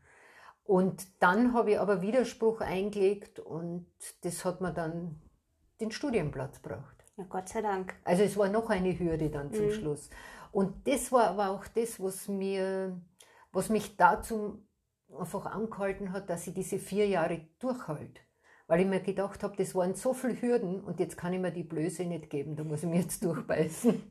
Und 0.62 1.22
dann 1.22 1.52
habe 1.52 1.72
ich 1.72 1.80
aber 1.80 2.00
Widerspruch 2.02 2.60
eingelegt 2.60 3.40
und 3.40 3.86
das 4.22 4.44
hat 4.44 4.60
mir 4.60 4.72
dann 4.72 5.20
den 5.80 5.90
Studienplatz 5.90 6.62
gebracht. 6.62 7.04
Ja, 7.16 7.24
Gott 7.28 7.48
sei 7.48 7.62
Dank. 7.62 7.94
Also 8.04 8.22
es 8.22 8.36
war 8.36 8.48
noch 8.48 8.70
eine 8.70 8.96
Hürde 8.98 9.30
dann 9.30 9.52
zum 9.52 9.66
Mhm. 9.66 9.72
Schluss. 9.72 10.10
Und 10.52 10.86
das 10.86 11.10
war 11.10 11.28
aber 11.28 11.50
auch 11.50 11.66
das, 11.68 12.00
was 12.00 12.28
mir, 12.28 13.00
was 13.52 13.68
mich 13.68 13.96
dazu 13.96 14.65
einfach 15.18 15.46
angehalten 15.46 16.12
hat, 16.12 16.28
dass 16.30 16.46
ich 16.46 16.54
diese 16.54 16.78
vier 16.78 17.06
Jahre 17.08 17.40
durchhalte. 17.58 18.20
Weil 18.68 18.80
ich 18.80 18.86
mir 18.86 19.00
gedacht 19.00 19.42
habe, 19.44 19.56
das 19.56 19.74
waren 19.74 19.94
so 19.94 20.12
viele 20.12 20.40
Hürden 20.42 20.82
und 20.82 20.98
jetzt 20.98 21.16
kann 21.16 21.32
ich 21.32 21.38
mir 21.40 21.52
die 21.52 21.62
Blöße 21.62 22.04
nicht 22.04 22.30
geben, 22.30 22.56
da 22.56 22.64
muss 22.64 22.82
ich 22.82 22.88
mir 22.88 23.00
jetzt 23.00 23.22
durchbeißen. 23.24 24.02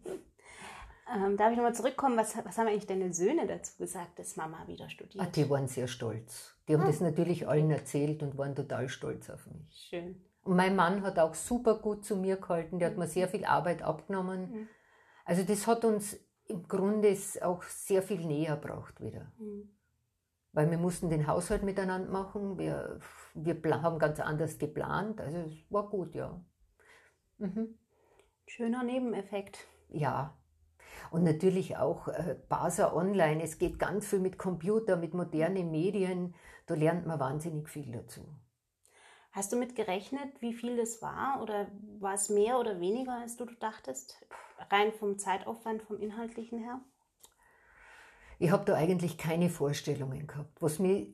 Ähm, 1.13 1.37
darf 1.37 1.51
ich 1.51 1.57
nochmal 1.57 1.75
zurückkommen? 1.75 2.17
Was, 2.17 2.35
was 2.43 2.57
haben 2.57 2.67
eigentlich 2.67 2.87
deine 2.87 3.13
Söhne 3.13 3.45
dazu 3.45 3.77
gesagt, 3.77 4.17
dass 4.17 4.37
Mama 4.37 4.65
wieder 4.67 4.85
Ah, 4.85 4.89
studiert? 4.89 5.35
die 5.35 5.49
waren 5.49 5.67
sehr 5.67 5.87
stolz. 5.87 6.55
Die 6.67 6.73
haben 6.73 6.81
Ah. 6.83 6.87
das 6.87 6.99
natürlich 6.99 7.47
allen 7.47 7.69
erzählt 7.69 8.23
und 8.23 8.37
waren 8.37 8.55
total 8.55 8.89
stolz 8.89 9.29
auf 9.29 9.45
mich. 9.47 9.87
Schön. 9.89 10.23
Und 10.43 10.55
mein 10.55 10.75
Mann 10.75 11.03
hat 11.03 11.19
auch 11.19 11.35
super 11.35 11.75
gut 11.79 12.05
zu 12.05 12.15
mir 12.15 12.37
gehalten, 12.37 12.79
der 12.79 12.89
hat 12.89 12.97
mir 12.97 13.07
sehr 13.07 13.27
viel 13.27 13.45
Arbeit 13.45 13.81
abgenommen. 13.83 14.51
Mhm. 14.51 14.67
Also 15.25 15.43
das 15.43 15.67
hat 15.67 15.85
uns 15.85 16.17
im 16.47 16.67
Grunde 16.67 17.15
auch 17.41 17.63
sehr 17.63 18.01
viel 18.01 18.25
näher 18.25 18.55
gebracht 18.55 18.99
wieder. 19.01 19.31
Mhm. 19.37 19.69
Weil 20.55 20.71
wir 20.71 20.77
mussten 20.77 21.09
den 21.09 21.27
Haushalt 21.27 21.63
miteinander 21.63 22.09
machen, 22.09 22.57
wir, 22.57 23.01
wir 23.33 23.81
haben 23.81 23.99
ganz 23.99 24.21
anders 24.21 24.57
geplant, 24.57 25.19
also 25.19 25.37
es 25.39 25.51
war 25.69 25.89
gut, 25.89 26.15
ja. 26.15 26.41
Mhm. 27.39 27.77
Schöner 28.47 28.83
Nebeneffekt. 28.83 29.67
Ja. 29.89 30.37
Und 31.11 31.23
natürlich 31.23 31.75
auch 31.75 32.07
äh, 32.07 32.37
Basa 32.47 32.93
Online, 32.93 33.43
es 33.43 33.57
geht 33.57 33.79
ganz 33.79 34.07
viel 34.07 34.19
mit 34.19 34.37
Computer, 34.37 34.95
mit 34.95 35.13
modernen 35.13 35.71
Medien, 35.71 36.33
da 36.67 36.75
lernt 36.75 37.05
man 37.05 37.19
wahnsinnig 37.19 37.67
viel 37.67 37.91
dazu. 37.91 38.25
Hast 39.33 39.51
du 39.51 39.57
mit 39.57 39.75
gerechnet, 39.75 40.41
wie 40.41 40.53
viel 40.53 40.77
das 40.77 41.01
war? 41.01 41.41
Oder 41.41 41.67
war 41.99 42.13
es 42.13 42.29
mehr 42.29 42.57
oder 42.57 42.79
weniger, 42.79 43.19
als 43.19 43.35
du 43.35 43.43
dachtest? 43.43 44.25
Rein 44.71 44.93
vom 44.93 45.19
Zeitaufwand, 45.19 45.83
vom 45.83 45.99
Inhaltlichen 45.99 46.59
her? 46.59 46.79
Ich 48.39 48.51
habe 48.51 48.65
da 48.65 48.75
eigentlich 48.75 49.17
keine 49.17 49.49
Vorstellungen 49.49 50.27
gehabt. 50.27 50.61
Was, 50.61 50.79
mir, 50.79 51.07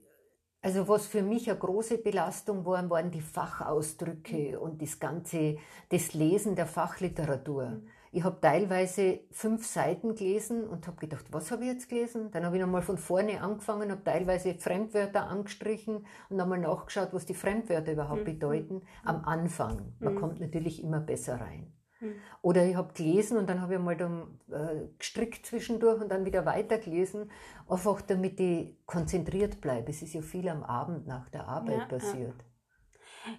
also 0.61 0.87
was 0.87 1.05
für 1.07 1.21
mich 1.21 1.49
eine 1.49 1.59
große 1.59 1.97
Belastung 1.99 2.65
war, 2.65 2.89
waren 2.89 3.11
die 3.11 3.21
Fachausdrücke 3.21 4.59
und 4.59 4.81
das 4.81 4.99
ganze, 4.99 5.57
das 5.89 6.13
Lesen 6.13 6.55
der 6.55 6.65
Fachliteratur. 6.67 7.65
Mhm. 7.69 7.87
Ich 8.13 8.25
habe 8.25 8.41
teilweise 8.41 9.21
fünf 9.31 9.65
Seiten 9.65 10.15
gelesen 10.15 10.67
und 10.67 10.85
habe 10.85 10.97
gedacht, 10.97 11.25
was 11.31 11.49
habe 11.49 11.63
ich 11.63 11.71
jetzt 11.71 11.87
gelesen? 11.87 12.29
Dann 12.31 12.45
habe 12.45 12.57
ich 12.57 12.61
nochmal 12.61 12.81
von 12.81 12.97
vorne 12.97 13.41
angefangen, 13.41 13.89
habe 13.89 14.03
teilweise 14.03 14.53
Fremdwörter 14.55 15.27
angestrichen 15.27 16.05
und 16.29 16.35
nochmal 16.35 16.59
nachgeschaut, 16.59 17.13
was 17.13 17.25
die 17.25 17.33
Fremdwörter 17.35 17.93
überhaupt 17.93 18.21
Mhm. 18.21 18.25
bedeuten. 18.25 18.81
Am 19.05 19.23
Anfang. 19.23 19.93
Man 19.99 20.15
Mhm. 20.15 20.19
kommt 20.19 20.39
natürlich 20.41 20.83
immer 20.83 20.99
besser 20.99 21.39
rein. 21.39 21.71
Mhm. 22.01 22.15
Oder 22.41 22.65
ich 22.65 22.75
habe 22.75 22.93
gelesen 22.93 23.37
und 23.37 23.49
dann 23.49 23.61
habe 23.61 23.75
ich 23.75 23.79
mal 23.79 23.95
dann, 23.95 24.39
äh, 24.51 24.87
gestrickt 24.97 25.45
zwischendurch 25.45 26.01
und 26.01 26.09
dann 26.09 26.25
wieder 26.25 26.45
weitergelesen, 26.45 27.31
einfach 27.69 28.01
damit 28.01 28.39
ich 28.39 28.75
konzentriert 28.85 29.61
bleibe. 29.61 29.91
Es 29.91 30.01
ist 30.01 30.13
ja 30.13 30.21
viel 30.21 30.49
am 30.49 30.63
Abend 30.63 31.07
nach 31.07 31.29
der 31.29 31.47
Arbeit 31.47 31.69
Ja, 31.69 31.81
ja. 31.83 31.87
passiert. 31.87 32.35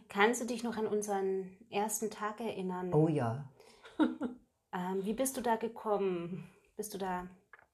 Kannst 0.09 0.40
du 0.40 0.47
dich 0.47 0.62
noch 0.62 0.76
an 0.76 0.87
unseren 0.87 1.57
ersten 1.71 2.11
Tag 2.11 2.40
erinnern? 2.40 2.92
Oh 2.95 3.09
ja. 3.09 3.45
Ähm, 4.75 5.04
wie 5.04 5.12
bist 5.12 5.37
du 5.37 5.42
da 5.42 5.57
gekommen? 5.57 6.49
Bist 6.78 6.95
du 6.95 6.99
da, 6.99 7.28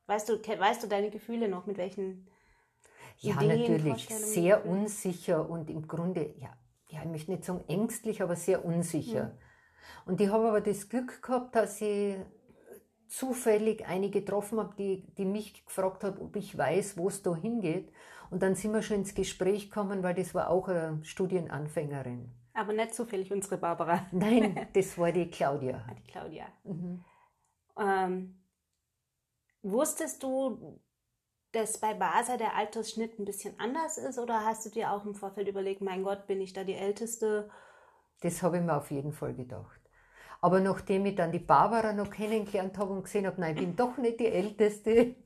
weißt 0.06 0.28
du, 0.30 0.32
weißt 0.34 0.82
du 0.82 0.88
deine 0.88 1.10
Gefühle 1.10 1.48
noch, 1.48 1.66
mit 1.66 1.78
welchen 1.78 2.26
Ja, 3.20 3.34
Ideen, 3.36 3.72
natürlich. 3.72 4.08
Sehr 4.08 4.66
unsicher 4.66 5.48
und 5.48 5.70
im 5.70 5.86
Grunde, 5.86 6.34
ja, 6.38 6.56
ja, 6.88 7.00
ich 7.02 7.08
möchte 7.08 7.30
nicht 7.30 7.44
sagen 7.44 7.64
ängstlich, 7.68 8.22
aber 8.22 8.36
sehr 8.36 8.64
unsicher. 8.64 9.24
Mhm. 9.26 9.38
Und 10.06 10.20
ich 10.20 10.28
habe 10.28 10.48
aber 10.48 10.60
das 10.60 10.88
Glück 10.88 11.22
gehabt, 11.22 11.54
dass 11.54 11.80
ich 11.80 12.16
zufällig 13.08 13.86
eine 13.86 14.10
getroffen 14.10 14.58
habe, 14.58 14.74
die, 14.76 15.04
die 15.16 15.24
mich 15.24 15.64
gefragt 15.64 16.04
hat, 16.04 16.20
ob 16.20 16.36
ich 16.36 16.56
weiß, 16.56 16.96
wo 16.96 17.08
es 17.08 17.22
da 17.22 17.34
hingeht. 17.34 17.92
Und 18.30 18.42
dann 18.42 18.54
sind 18.54 18.72
wir 18.72 18.82
schon 18.82 18.98
ins 18.98 19.14
Gespräch 19.14 19.70
gekommen, 19.70 20.02
weil 20.02 20.14
das 20.14 20.34
war 20.34 20.50
auch 20.50 20.68
eine 20.68 21.00
Studienanfängerin. 21.02 22.30
Aber 22.52 22.72
nicht 22.72 22.94
zufällig 22.94 23.32
unsere 23.32 23.56
Barbara, 23.56 24.06
Nein, 24.12 24.68
das 24.72 24.98
war 24.98 25.12
die 25.12 25.30
Claudia. 25.30 25.84
Ah, 25.88 25.94
die 25.94 26.10
Claudia. 26.10 26.46
Mhm. 26.64 27.04
Ähm, 27.78 28.42
wusstest 29.62 30.22
du, 30.22 30.80
dass 31.52 31.78
bei 31.78 31.94
Basa 31.94 32.36
der 32.36 32.56
Altersschnitt 32.56 33.18
ein 33.18 33.24
bisschen 33.24 33.58
anders 33.58 33.96
ist 33.96 34.18
oder 34.18 34.44
hast 34.44 34.66
du 34.66 34.70
dir 34.70 34.92
auch 34.92 35.06
im 35.06 35.14
Vorfeld 35.14 35.48
überlegt, 35.48 35.80
mein 35.80 36.02
Gott, 36.02 36.26
bin 36.26 36.40
ich 36.40 36.52
da 36.52 36.64
die 36.64 36.74
Älteste? 36.74 37.48
Das 38.20 38.42
habe 38.42 38.58
ich 38.58 38.62
mir 38.64 38.76
auf 38.76 38.90
jeden 38.90 39.12
Fall 39.12 39.34
gedacht. 39.34 39.80
Aber 40.40 40.60
nachdem 40.60 41.06
ich 41.06 41.14
dann 41.16 41.32
die 41.32 41.38
Barbara 41.38 41.92
noch 41.92 42.10
kennengelernt 42.10 42.78
habe 42.78 42.92
und 42.92 43.04
gesehen 43.04 43.26
habe, 43.26 43.40
nein, 43.40 43.54
ich 43.56 43.60
bin 43.60 43.76
doch 43.76 43.96
nicht 43.98 44.20
die 44.20 44.26
Älteste. 44.26 45.16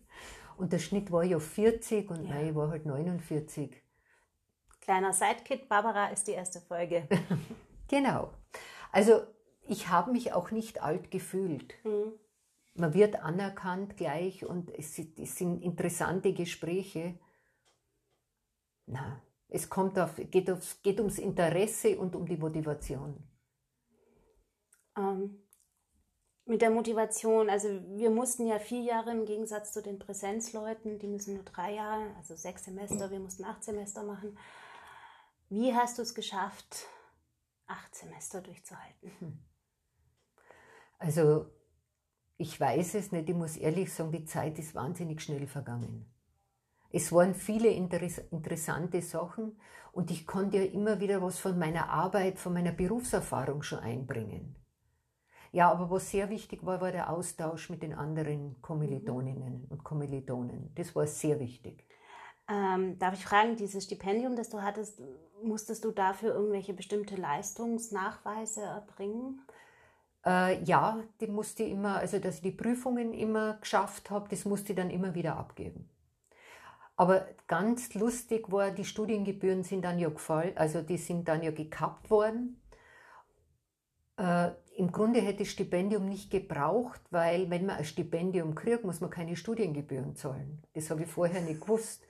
Und 0.56 0.72
der 0.72 0.78
Schnitt 0.78 1.10
war 1.10 1.24
ja 1.24 1.38
40 1.38 2.10
und 2.10 2.24
Ja. 2.24 2.34
nein, 2.34 2.48
ich 2.50 2.54
war 2.54 2.70
halt 2.70 2.86
49. 2.86 3.82
Kleiner 4.80 5.12
Sidekick, 5.12 5.68
Barbara 5.68 6.08
ist 6.08 6.26
die 6.26 6.32
erste 6.32 6.60
Folge. 6.60 7.08
Genau. 7.88 8.30
Also 8.90 9.20
ich 9.68 9.88
habe 9.88 10.12
mich 10.12 10.32
auch 10.32 10.50
nicht 10.50 10.82
alt 10.82 11.10
gefühlt. 11.10 11.74
Hm. 11.82 12.12
Man 12.74 12.94
wird 12.94 13.16
anerkannt 13.16 13.98
gleich 13.98 14.46
und 14.46 14.70
es, 14.70 14.94
sind- 14.94 15.18
es 15.18 15.36
sind 15.36 15.62
interessante 15.62 16.32
Gespräche. 16.32 17.18
Na, 18.86 19.20
es 19.52 19.68
kommt 19.68 19.98
auf, 19.98 20.16
geht, 20.30 20.50
aufs, 20.50 20.80
geht 20.82 20.98
ums 20.98 21.18
Interesse 21.18 21.98
und 21.98 22.16
um 22.16 22.26
die 22.26 22.38
Motivation. 22.38 23.22
Ähm, 24.96 25.42
mit 26.46 26.62
der 26.62 26.70
Motivation, 26.70 27.50
also 27.50 27.68
wir 27.96 28.10
mussten 28.10 28.46
ja 28.46 28.58
vier 28.58 28.80
Jahre 28.80 29.10
im 29.10 29.26
Gegensatz 29.26 29.72
zu 29.72 29.82
den 29.82 29.98
Präsenzleuten, 29.98 30.98
die 30.98 31.06
müssen 31.06 31.34
nur 31.34 31.44
drei 31.44 31.74
Jahre, 31.74 32.14
also 32.16 32.34
sechs 32.34 32.64
Semester, 32.64 33.10
wir 33.10 33.20
mussten 33.20 33.44
acht 33.44 33.62
Semester 33.62 34.02
machen. 34.02 34.38
Wie 35.50 35.74
hast 35.74 35.98
du 35.98 36.02
es 36.02 36.14
geschafft, 36.14 36.86
acht 37.66 37.94
Semester 37.94 38.40
durchzuhalten? 38.40 39.44
Also 40.98 41.46
ich 42.38 42.58
weiß 42.58 42.94
es 42.94 43.12
nicht, 43.12 43.28
ich 43.28 43.34
muss 43.34 43.56
ehrlich 43.56 43.92
sagen, 43.92 44.12
die 44.12 44.24
Zeit 44.24 44.58
ist 44.58 44.74
wahnsinnig 44.74 45.20
schnell 45.20 45.46
vergangen. 45.46 46.11
Es 46.92 47.10
waren 47.10 47.34
viele 47.34 47.68
interess 47.68 48.18
interessante 48.30 49.00
Sachen 49.00 49.58
und 49.92 50.10
ich 50.10 50.26
konnte 50.26 50.58
ja 50.58 50.64
immer 50.64 51.00
wieder 51.00 51.22
was 51.22 51.38
von 51.38 51.58
meiner 51.58 51.88
Arbeit, 51.88 52.38
von 52.38 52.52
meiner 52.52 52.72
Berufserfahrung 52.72 53.62
schon 53.62 53.78
einbringen. 53.78 54.56
Ja, 55.52 55.70
aber 55.70 55.90
was 55.90 56.10
sehr 56.10 56.30
wichtig 56.30 56.64
war, 56.64 56.80
war 56.80 56.92
der 56.92 57.10
Austausch 57.10 57.68
mit 57.70 57.82
den 57.82 57.92
anderen 57.92 58.60
Kommilitoninnen 58.62 59.66
und 59.68 59.84
Kommilitonen. 59.84 60.72
Das 60.74 60.94
war 60.94 61.06
sehr 61.06 61.40
wichtig. 61.40 61.86
Ähm, 62.48 62.98
darf 62.98 63.14
ich 63.14 63.24
fragen, 63.24 63.56
dieses 63.56 63.84
Stipendium, 63.84 64.34
das 64.34 64.50
du 64.50 64.62
hattest, 64.62 65.00
musstest 65.42 65.84
du 65.84 65.90
dafür 65.90 66.34
irgendwelche 66.34 66.72
bestimmte 66.72 67.16
Leistungsnachweise 67.16 68.62
erbringen? 68.62 69.42
Äh, 70.24 70.62
ja, 70.64 71.02
die 71.20 71.26
musste 71.26 71.64
ich 71.64 71.72
immer, 71.72 71.96
also 71.96 72.18
dass 72.18 72.36
ich 72.36 72.42
die 72.42 72.52
Prüfungen 72.52 73.12
immer 73.12 73.58
geschafft 73.58 74.10
habe, 74.10 74.28
das 74.28 74.44
musste 74.44 74.72
ich 74.72 74.76
dann 74.76 74.90
immer 74.90 75.14
wieder 75.14 75.36
abgeben. 75.36 75.91
Aber 77.02 77.26
ganz 77.48 77.94
lustig 77.94 78.52
war, 78.52 78.70
die 78.70 78.84
Studiengebühren 78.84 79.64
sind 79.64 79.84
dann 79.84 79.98
ja 79.98 80.08
gefallen, 80.08 80.56
also 80.56 80.82
die 80.82 80.98
sind 80.98 81.26
dann 81.26 81.42
ja 81.42 81.50
gekappt 81.50 82.10
worden. 82.10 82.62
Äh, 84.16 84.52
Im 84.76 84.92
Grunde 84.92 85.20
hätte 85.20 85.40
das 85.40 85.48
Stipendium 85.48 86.08
nicht 86.08 86.30
gebraucht, 86.30 87.00
weil 87.10 87.50
wenn 87.50 87.66
man 87.66 87.78
ein 87.78 87.84
Stipendium 87.84 88.54
kriegt, 88.54 88.84
muss 88.84 89.00
man 89.00 89.10
keine 89.10 89.34
Studiengebühren 89.34 90.14
zahlen. 90.14 90.62
Das 90.74 90.90
habe 90.90 91.02
ich 91.02 91.08
vorher 91.08 91.40
nicht 91.40 91.62
gewusst. 91.62 92.06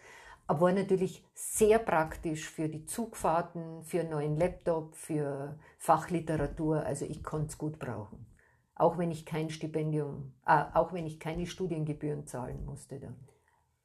Aber 0.46 0.60
war 0.60 0.72
natürlich 0.72 1.24
sehr 1.32 1.78
praktisch 1.78 2.50
für 2.50 2.68
die 2.68 2.84
Zugfahrten, 2.84 3.84
für 3.84 4.00
einen 4.00 4.10
neuen 4.10 4.36
Laptop, 4.36 4.94
für 4.94 5.58
Fachliteratur. 5.78 6.84
Also 6.84 7.06
ich 7.06 7.24
konnte 7.24 7.46
es 7.46 7.56
gut 7.56 7.78
brauchen. 7.78 8.26
Auch 8.74 8.98
wenn 8.98 9.10
ich 9.10 9.24
kein 9.24 9.48
Stipendium, 9.48 10.34
äh, 10.44 10.64
auch 10.74 10.92
wenn 10.92 11.06
ich 11.06 11.18
keine 11.18 11.46
Studiengebühren 11.46 12.26
zahlen 12.26 12.66
musste 12.66 13.00
dann. 13.00 13.16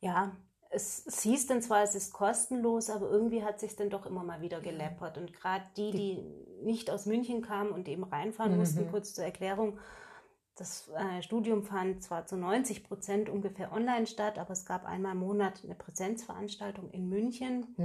Ja, 0.01 0.35
es, 0.77 1.05
es 1.05 1.21
hieß 1.21 1.47
dann 1.47 1.61
zwar, 1.61 1.83
es 1.83 1.93
ist 1.95 2.13
kostenlos, 2.13 2.89
aber 2.89 3.09
irgendwie 3.09 3.43
hat 3.43 3.59
sich 3.59 3.75
dann 3.75 3.89
doch 3.89 4.05
immer 4.05 4.23
mal 4.23 4.41
wieder 4.41 4.61
geleppert. 4.61 5.17
Und 5.17 5.33
gerade 5.33 5.65
die, 5.75 5.91
die 5.91 6.63
nicht 6.63 6.89
aus 6.89 7.05
München 7.05 7.41
kamen 7.41 7.71
und 7.71 7.87
eben 7.89 8.03
reinfahren 8.05 8.53
Mhm. 8.53 8.57
mussten, 8.59 8.89
kurz 8.89 9.13
zur 9.13 9.25
Erklärung, 9.25 9.77
das 10.55 10.89
äh, 10.89 11.21
Studium 11.21 11.63
fand 11.63 12.01
zwar 12.03 12.25
zu 12.25 12.35
90 12.37 12.83
Prozent 12.83 13.29
ungefähr 13.29 13.71
online 13.71 14.07
statt, 14.07 14.39
aber 14.39 14.53
es 14.53 14.65
gab 14.65 14.85
einmal 14.85 15.11
im 15.11 15.19
Monat 15.19 15.61
eine 15.63 15.75
Präsenzveranstaltung 15.75 16.89
in 16.91 17.09
München. 17.09 17.75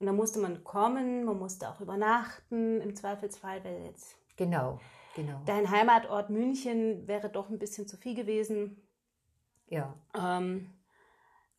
Und 0.00 0.06
da 0.06 0.12
musste 0.12 0.40
man 0.40 0.64
kommen, 0.64 1.24
man 1.24 1.38
musste 1.38 1.68
auch 1.68 1.80
übernachten, 1.80 2.80
im 2.80 2.96
Zweifelsfall, 2.96 3.62
weil 3.64 3.84
jetzt 3.84 4.16
Genau, 4.36 4.80
genau. 5.14 5.40
dein 5.46 5.70
Heimatort 5.70 6.30
München 6.30 7.06
wäre 7.06 7.28
doch 7.28 7.48
ein 7.50 7.58
bisschen 7.58 7.86
zu 7.86 7.96
viel 7.96 8.14
gewesen. 8.14 8.82
Ja. 9.68 9.94
Ähm, 10.18 10.72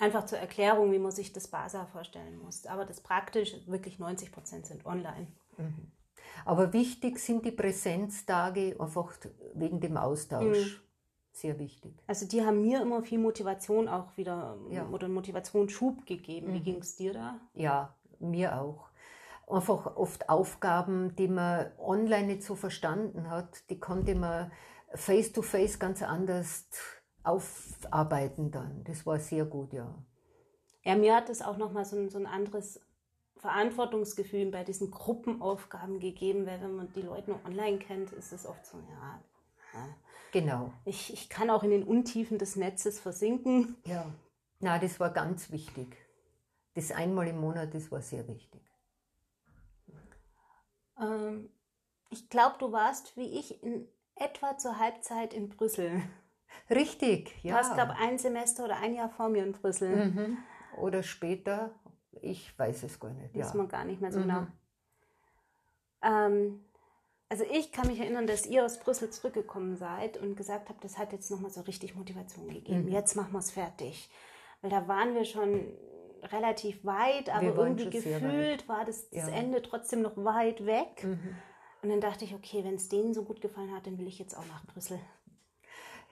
einfach 0.02 0.26
zur 0.26 0.40
Erklärung, 0.40 0.92
wie 0.92 1.00
man 1.00 1.12
sich 1.12 1.32
das 1.32 1.48
BASA 1.48 1.86
vorstellen 1.86 2.40
muss. 2.44 2.66
Aber 2.66 2.86
das 2.86 3.02
praktisch, 3.02 3.56
wirklich 3.68 4.00
90 4.00 4.32
Prozent 4.32 4.66
sind 4.66 4.86
online. 4.86 5.28
Mhm. 5.58 5.92
Aber 6.44 6.74
wichtig 6.74 7.20
sind 7.20 7.46
die 7.46 7.52
Präsenztage 7.52 8.76
einfach 8.80 9.14
wegen 9.54 9.80
dem 9.80 9.98
Austausch. 9.98 10.58
Mhm. 10.58 10.82
Sehr 11.34 11.60
wichtig. 11.60 11.94
Also 12.08 12.28
die 12.28 12.44
haben 12.44 12.62
mir 12.62 12.82
immer 12.82 13.04
viel 13.04 13.20
Motivation 13.20 13.88
auch 13.88 14.18
wieder 14.18 14.58
ja. 14.70 14.88
oder 14.90 15.08
Motivationsschub 15.08 16.06
gegeben. 16.06 16.50
Mhm. 16.50 16.54
Wie 16.56 16.60
ging 16.62 16.78
es 16.80 16.96
dir 16.96 17.14
da? 17.14 17.40
Ja, 17.54 17.96
mir 18.20 18.60
auch. 18.60 18.90
Einfach 19.48 19.96
oft 19.98 20.30
Aufgaben, 20.30 21.16
die 21.16 21.28
man 21.28 21.72
online 21.78 22.28
nicht 22.28 22.44
so 22.44 22.56
verstanden 22.56 23.30
hat, 23.30 23.70
die 23.70 23.80
konnte 23.80 24.16
man 24.16 24.52
face 24.94 25.32
to 25.32 25.42
face 25.42 25.80
ganz 25.80 26.02
anders 26.02 26.70
aufarbeiten 27.24 28.52
dann. 28.52 28.84
Das 28.84 29.06
war 29.06 29.20
sehr 29.20 29.46
gut, 29.46 29.74
ja. 29.74 29.94
Ja, 30.84 30.96
mir 30.96 31.16
hat 31.16 31.30
es 31.30 31.42
auch 31.42 31.58
nochmal 31.58 31.86
so 31.86 31.96
ein, 31.96 32.10
so 32.10 32.18
ein 32.18 32.26
anderes 32.26 32.82
Verantwortungsgefühl 33.38 34.50
bei 34.52 34.64
diesen 34.64 34.92
Gruppenaufgaben 34.92 36.00
gegeben, 36.00 36.46
weil 36.46 36.62
wenn 36.62 36.76
man 36.76 36.94
die 36.94 37.02
Leute 37.02 37.32
nur 37.32 37.46
online 37.46 37.80
kennt, 37.80 38.12
ist 38.12 38.32
es 38.32 38.46
oft 38.46 38.66
so, 38.66 38.78
ja. 38.78 39.20
Genau. 40.32 40.72
Ich, 40.86 41.14
ich 41.14 41.30
kann 41.30 41.50
auch 41.50 41.64
in 41.64 41.72
den 41.72 41.84
Untiefen 41.84 42.38
des 42.38 42.56
Netzes 42.56 43.00
versinken. 43.00 43.76
Ja. 43.86 44.06
Na, 44.60 44.80
das 44.80 45.00
war 45.00 45.10
ganz 45.12 45.52
wichtig. 45.52 45.98
Das 46.74 46.92
einmal 46.92 47.28
im 47.28 47.40
Monat, 47.40 47.74
das 47.74 47.92
war 47.92 48.02
sehr 48.02 48.28
wichtig. 48.28 48.62
Ähm, 51.00 51.50
ich 52.10 52.30
glaube, 52.30 52.56
du 52.60 52.72
warst 52.72 53.18
wie 53.18 53.40
ich 53.40 53.62
in 53.64 53.88
etwa 54.16 54.58
zur 54.58 54.78
Halbzeit 54.78 55.34
in 55.34 55.50
Brüssel. 55.50 56.02
Richtig, 56.70 57.34
ja. 57.44 57.54
Du 57.54 57.58
hast, 57.60 57.74
glaube 57.74 57.94
ich, 57.96 58.08
ein 58.08 58.18
Semester 58.18 58.66
oder 58.66 58.78
ein 58.78 58.94
Jahr 58.94 59.10
vor 59.10 59.30
mir 59.30 59.44
in 59.44 59.52
Brüssel. 59.52 60.08
Mhm. 60.08 60.38
Oder 60.78 61.04
später, 61.04 61.72
ich 62.22 62.58
weiß 62.58 62.84
es 62.84 63.00
gar 63.00 63.12
nicht. 63.12 63.36
Ja. 63.36 63.54
wir 63.54 63.68
gar 63.68 63.86
nicht 63.86 64.02
mehr 64.02 64.12
so 64.12 64.20
mhm. 64.20 64.24
genau. 64.24 64.48
Ähm, 66.04 66.66
also 67.30 67.46
ich 67.50 67.72
kann 67.72 67.88
mich 67.88 68.00
erinnern, 68.00 68.28
dass 68.28 68.46
ihr 68.46 68.66
aus 68.66 68.80
Brüssel 68.80 69.10
zurückgekommen 69.10 69.78
seid 69.78 70.18
und 70.18 70.36
gesagt 70.36 70.70
habt, 70.70 70.84
das 70.84 70.98
hat 70.98 71.14
jetzt 71.14 71.32
nochmal 71.32 71.52
so 71.52 71.62
richtig 71.62 71.96
Motivation 71.96 72.50
gegeben. 72.50 72.86
Mhm. 72.86 72.92
Jetzt 72.92 73.16
machen 73.16 73.32
wir 73.32 73.40
es 73.40 73.52
fertig. 73.52 74.10
Weil 74.62 74.70
da 74.70 74.88
waren 74.88 75.16
wir 75.16 75.26
schon 75.26 75.66
relativ 76.24 76.84
weit, 76.86 77.30
aber 77.34 77.56
irgendwie 77.56 77.90
gefühlt 77.90 78.68
war 78.68 78.86
das, 78.86 79.10
das 79.10 79.30
ja. 79.30 79.36
Ende 79.36 79.62
trotzdem 79.62 80.02
noch 80.02 80.18
weit 80.18 80.66
weg. 80.66 81.04
Mhm. 81.04 81.36
Und 81.82 81.90
dann 81.90 82.02
dachte 82.02 82.26
ich, 82.26 82.36
okay, 82.36 82.64
wenn 82.64 82.76
es 82.76 82.90
denen 82.90 83.14
so 83.14 83.24
gut 83.24 83.42
gefallen 83.42 83.74
hat, 83.74 83.88
dann 83.88 83.98
will 83.98 84.08
ich 84.08 84.20
jetzt 84.20 84.38
auch 84.38 84.46
nach 84.48 84.66
Brüssel. 84.66 85.00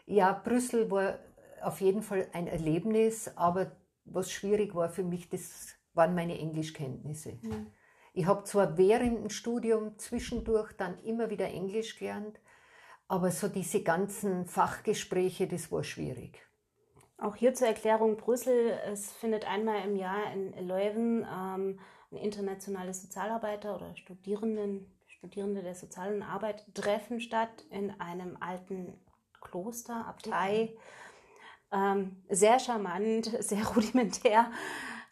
Ja, 0.10 0.34
Brüssel 0.34 0.90
war 0.90 1.20
auf 1.62 1.82
jeden 1.82 2.02
Fall 2.02 2.28
ein 2.34 2.48
Erlebnis, 2.48 3.32
aber 3.36 3.74
was 4.06 4.32
schwierig 4.32 4.74
war 4.74 4.90
für 4.90 5.04
mich, 5.04 5.30
das 5.30 5.68
waren 5.94 6.16
meine 6.16 6.40
Englischkenntnisse. 6.40 7.38
Mhm. 7.44 7.68
Ich 8.14 8.26
habe 8.26 8.44
zwar 8.44 8.76
während 8.80 9.20
dem 9.20 9.30
Studium 9.30 10.00
zwischendurch 10.00 10.74
dann 10.74 10.98
immer 11.04 11.30
wieder 11.30 11.48
Englisch 11.48 12.00
gelernt, 12.00 12.40
aber 13.08 13.30
so 13.30 13.48
diese 13.50 13.84
ganzen 13.84 14.48
Fachgespräche, 14.48 15.48
das 15.48 15.72
war 15.72 15.84
schwierig. 15.84 16.42
Auch 17.20 17.36
hier 17.36 17.54
zur 17.54 17.68
Erklärung 17.68 18.18
Brüssel, 18.18 18.80
es 18.92 19.12
findet 19.12 19.48
einmal 19.48 19.86
im 19.86 19.96
Jahr 19.96 20.34
in 20.34 20.68
Leuven 20.68 21.20
ähm, 21.22 21.80
ein 22.12 22.18
internationales 22.18 23.04
Sozialarbeiter 23.04 23.76
oder 23.76 23.96
Studierenden, 23.96 24.92
Studierende 25.06 25.62
der 25.62 25.76
sozialen 25.76 26.24
Arbeit 26.24 26.66
Treffen 26.74 27.20
statt 27.20 27.64
in 27.70 27.92
einem 28.02 28.38
alten 28.40 29.00
Kloster, 29.42 30.06
Abtei. 30.06 30.76
Ähm, 31.72 32.24
sehr 32.30 32.60
charmant, 32.60 33.26
sehr 33.44 33.66
rudimentär, 33.68 34.52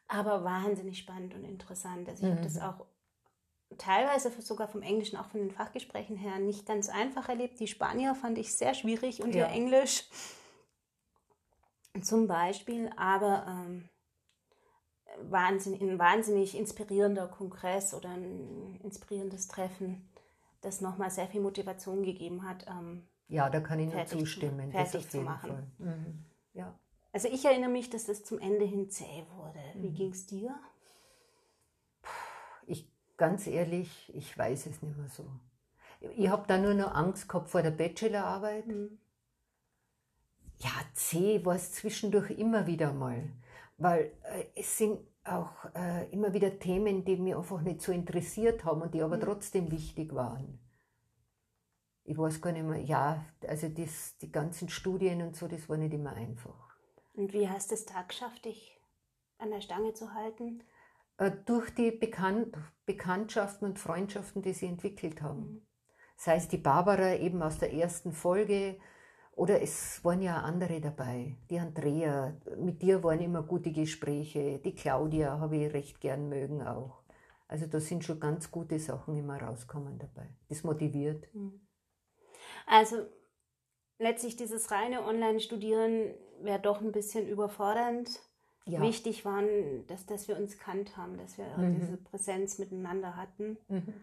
aber 0.07 0.43
wahnsinnig 0.43 0.97
spannend 0.97 1.35
und 1.35 1.43
interessant. 1.43 2.09
Also 2.09 2.23
ich 2.23 2.31
mhm. 2.31 2.35
habe 2.37 2.43
das 2.43 2.59
auch 2.59 2.85
teilweise 3.77 4.31
sogar 4.41 4.67
vom 4.67 4.81
Englischen, 4.81 5.17
auch 5.17 5.27
von 5.27 5.41
den 5.41 5.51
Fachgesprächen 5.51 6.15
her, 6.15 6.39
nicht 6.39 6.65
ganz 6.65 6.89
einfach 6.89 7.29
erlebt. 7.29 7.59
Die 7.59 7.67
Spanier 7.67 8.15
fand 8.15 8.37
ich 8.37 8.55
sehr 8.55 8.73
schwierig 8.73 9.21
und 9.21 9.35
ja. 9.35 9.47
ihr 9.47 9.53
Englisch 9.53 10.05
zum 12.01 12.27
Beispiel, 12.27 12.91
aber 12.95 13.45
ähm, 13.47 13.89
wahnsinnig, 15.21 15.81
ein 15.81 15.99
wahnsinnig 15.99 16.55
inspirierender 16.57 17.27
Kongress 17.27 17.93
oder 17.93 18.09
ein 18.09 18.79
inspirierendes 18.83 19.47
Treffen, 19.47 20.09
das 20.61 20.81
nochmal 20.81 21.11
sehr 21.11 21.27
viel 21.27 21.41
Motivation 21.41 22.03
gegeben 22.03 22.47
hat. 22.47 22.65
Ähm, 22.67 23.07
ja, 23.27 23.49
da 23.49 23.59
kann 23.59 23.79
ich 23.79 23.93
nur 23.93 24.05
zustimmen. 24.05 24.71
Zu, 24.71 24.77
fertig 24.77 25.09
zu 25.09 25.21
machen. 25.21 25.71
Mhm. 25.77 26.25
Ja. 26.53 26.79
Also 27.11 27.27
ich 27.27 27.43
erinnere 27.45 27.69
mich, 27.69 27.89
dass 27.89 28.05
das 28.05 28.23
zum 28.23 28.39
Ende 28.39 28.65
hin 28.65 28.89
zäh 28.89 29.25
wurde. 29.35 29.59
Wie 29.75 29.89
mhm. 29.89 29.95
ging 29.95 30.11
es 30.11 30.27
dir? 30.27 30.55
Ich, 32.65 32.89
ganz 33.17 33.47
ehrlich, 33.47 34.11
ich 34.15 34.37
weiß 34.37 34.67
es 34.67 34.81
nicht 34.81 34.97
mehr 34.97 35.09
so. 35.09 35.25
Ich 36.15 36.29
habe 36.29 36.45
da 36.47 36.57
nur 36.57 36.73
noch 36.73 36.93
Angst 36.93 37.27
gehabt 37.27 37.49
vor 37.49 37.61
der 37.61 37.71
Bachelorarbeit. 37.71 38.67
Mhm. 38.67 38.97
Ja, 40.59 40.71
zäh 40.93 41.43
war 41.43 41.55
es 41.55 41.73
zwischendurch 41.73 42.31
immer 42.31 42.65
wieder 42.65 42.93
mal, 42.93 43.29
weil 43.77 44.11
äh, 44.23 44.45
es 44.55 44.77
sind 44.77 44.99
auch 45.23 45.65
äh, 45.75 46.09
immer 46.11 46.33
wieder 46.33 46.57
Themen, 46.57 47.03
die 47.03 47.17
mich 47.17 47.35
einfach 47.35 47.61
nicht 47.61 47.81
so 47.81 47.91
interessiert 47.91 48.63
haben 48.63 48.81
und 48.81 48.93
die 48.93 49.01
aber 49.01 49.17
mhm. 49.17 49.21
trotzdem 49.21 49.69
wichtig 49.71 50.15
waren 50.15 50.59
ich 52.07 52.17
weiß 52.17 52.41
gar 52.41 52.53
nicht 52.53 52.65
mehr, 52.65 52.79
ja, 52.79 53.25
also 53.45 53.67
das, 53.67 54.17
die 54.17 54.31
ganzen 54.31 54.69
Studien 54.69 55.21
und 55.21 55.35
so, 55.35 55.47
das 55.47 55.67
war 55.67 55.75
nicht 55.75 55.93
immer 55.93 56.13
einfach. 56.13 56.73
Und 57.13 57.33
wie 57.33 57.49
hast 57.49 57.69
du 57.69 57.75
es 57.75 57.85
da 57.85 58.01
geschafft, 58.01 58.45
dich 58.45 58.79
an 59.39 59.51
der 59.51 59.59
Stange 59.59 59.93
zu 59.93 60.13
halten? 60.13 60.63
Äh, 61.17 61.31
durch 61.45 61.69
die 61.75 61.91
Bekannt 61.91 62.57
Bekanntschaften 62.85 63.67
und 63.67 63.77
Freundschaften, 63.77 64.41
die 64.41 64.53
sie 64.53 64.67
entwickelt 64.67 65.21
haben. 65.21 65.39
Mhm. 65.39 65.61
Sei 66.15 66.37
es 66.37 66.47
die 66.47 66.57
Barbara 66.57 67.15
eben 67.15 67.41
aus 67.43 67.59
der 67.59 67.73
ersten 67.73 68.13
Folge 68.13 68.79
oder 69.33 69.61
es 69.61 70.01
waren 70.05 70.21
ja 70.21 70.37
andere 70.37 70.79
dabei. 70.79 71.35
Die 71.49 71.59
Andrea, 71.59 72.37
mit 72.57 72.81
dir 72.81 73.03
waren 73.03 73.19
immer 73.19 73.43
gute 73.43 73.73
Gespräche. 73.73 74.59
Die 74.59 74.73
Claudia 74.73 75.39
habe 75.39 75.57
ich 75.57 75.73
recht 75.73 75.99
gern 75.99 76.29
mögen 76.29 76.61
auch. 76.61 77.03
Also 77.49 77.65
da 77.65 77.81
sind 77.81 78.05
schon 78.05 78.21
ganz 78.21 78.49
gute 78.49 78.79
Sachen 78.79 79.17
immer 79.17 79.41
rauskommen 79.41 79.99
dabei. 79.99 80.29
Das 80.47 80.63
motiviert. 80.63 81.27
Mhm. 81.35 81.66
Also 82.67 83.07
letztlich 83.97 84.35
dieses 84.35 84.69
reine 84.69 85.03
Online-Studieren 85.03 86.13
wäre 86.41 86.59
doch 86.59 86.81
ein 86.81 86.91
bisschen 86.91 87.27
überfordernd. 87.27 88.21
Ja. 88.65 88.81
Wichtig 88.81 89.23
war, 89.23 89.41
dass, 89.87 90.05
dass 90.05 90.27
wir 90.27 90.37
uns 90.37 90.59
kannt 90.59 90.97
haben, 90.97 91.17
dass 91.17 91.37
wir 91.37 91.45
mhm. 91.57 91.79
diese 91.79 91.97
Präsenz 91.97 92.59
miteinander 92.59 93.15
hatten. 93.15 93.57
Mhm. 93.69 93.93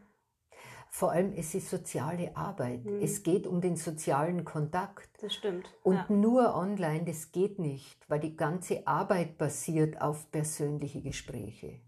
Vor 0.88 1.10
allem, 1.10 1.34
es 1.34 1.54
ist 1.54 1.68
soziale 1.68 2.34
Arbeit. 2.36 2.84
Mhm. 2.84 3.02
Es 3.02 3.22
geht 3.22 3.46
um 3.46 3.60
den 3.60 3.76
sozialen 3.76 4.44
Kontakt. 4.44 5.10
Das 5.22 5.34
stimmt. 5.34 5.68
Und 5.82 5.96
ja. 5.96 6.06
nur 6.08 6.54
online, 6.54 7.04
das 7.04 7.30
geht 7.32 7.58
nicht, 7.58 8.08
weil 8.08 8.20
die 8.20 8.36
ganze 8.36 8.86
Arbeit 8.86 9.36
basiert 9.36 10.00
auf 10.00 10.30
persönliche 10.30 11.02
Gespräche. 11.02 11.80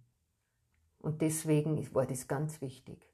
Und 0.99 1.23
deswegen 1.23 1.95
war 1.95 2.05
das 2.05 2.29
ganz 2.29 2.61
wichtig. 2.61 3.09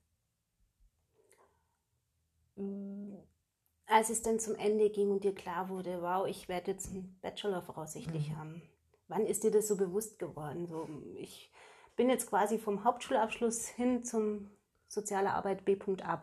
Als 3.93 4.09
es 4.09 4.23
dann 4.23 4.39
zum 4.41 4.55
Ende 4.55 4.89
ging 4.89 5.11
und 5.11 5.23
dir 5.23 5.35
klar 5.35 5.69
wurde, 5.69 6.01
wow, 6.01 6.27
ich 6.27 6.49
werde 6.49 6.71
jetzt 6.71 6.91
einen 6.91 7.19
Bachelor 7.21 7.61
voraussichtlich 7.61 8.31
mhm. 8.31 8.39
haben, 8.39 8.63
wann 9.09 9.27
ist 9.27 9.45
dir 9.45 9.51
das 9.51 9.69
so 9.69 9.77
bewusst 9.77 10.19
geworden? 10.19 10.67
So, 10.67 10.89
ich 11.17 11.53
bin 11.95 12.09
jetzt 12.09 12.29
quasi 12.29 12.59
vom 12.59 12.85
Hauptschulabschluss 12.85 13.69
hin 13.69 14.03
zum 14.03 14.51
Soziale 14.89 15.33
Arbeit 15.33 15.65
B.A. 15.65 16.23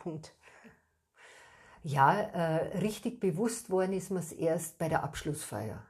Ja, 1.83 2.19
äh, 2.19 2.77
richtig 2.79 3.19
bewusst 3.19 3.69
worden 3.69 3.93
ist 3.93 4.11
mir 4.11 4.19
es 4.19 4.31
erst 4.31 4.77
bei 4.77 4.89
der 4.89 5.03
Abschlussfeier. 5.03 5.85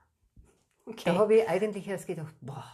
Okay. 0.86 1.04
Da 1.06 1.16
habe 1.16 1.36
ich 1.36 1.50
eigentlich 1.50 1.88
erst 1.88 2.08
gedacht, 2.08 2.34
boah, 2.42 2.66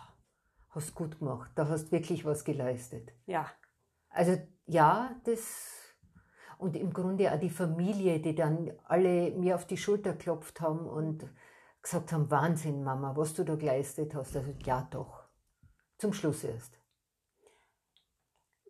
hast 0.70 0.96
gut 0.96 1.20
gemacht, 1.20 1.52
da 1.56 1.68
hast 1.68 1.92
wirklich 1.92 2.26
was 2.26 2.44
geleistet. 2.44 3.14
Ja. 3.26 3.52
Also 4.10 4.38
ja, 4.66 5.16
das 5.26 5.85
und 6.58 6.76
im 6.76 6.94
Grunde 6.94 7.32
auch 7.34 7.40
die 7.40 7.50
Familie, 7.50 8.20
die 8.20 8.36
dann 8.36 8.72
alle 8.86 9.32
mir 9.32 9.56
auf 9.56 9.66
die 9.66 9.78
Schulter 9.78 10.14
klopft 10.14 10.62
haben 10.62 10.88
und 10.88 11.26
gesagt 11.82 12.12
haben, 12.12 12.30
Wahnsinn, 12.32 12.84
Mama, 12.84 13.16
was 13.16 13.34
du 13.34 13.44
da 13.44 13.56
geleistet 13.56 14.16
hast. 14.16 14.36
Also 14.36 14.54
ja, 14.66 14.88
doch. 14.92 15.24
Zum 15.98 16.14
Schluss 16.14 16.44
erst. 16.44 16.78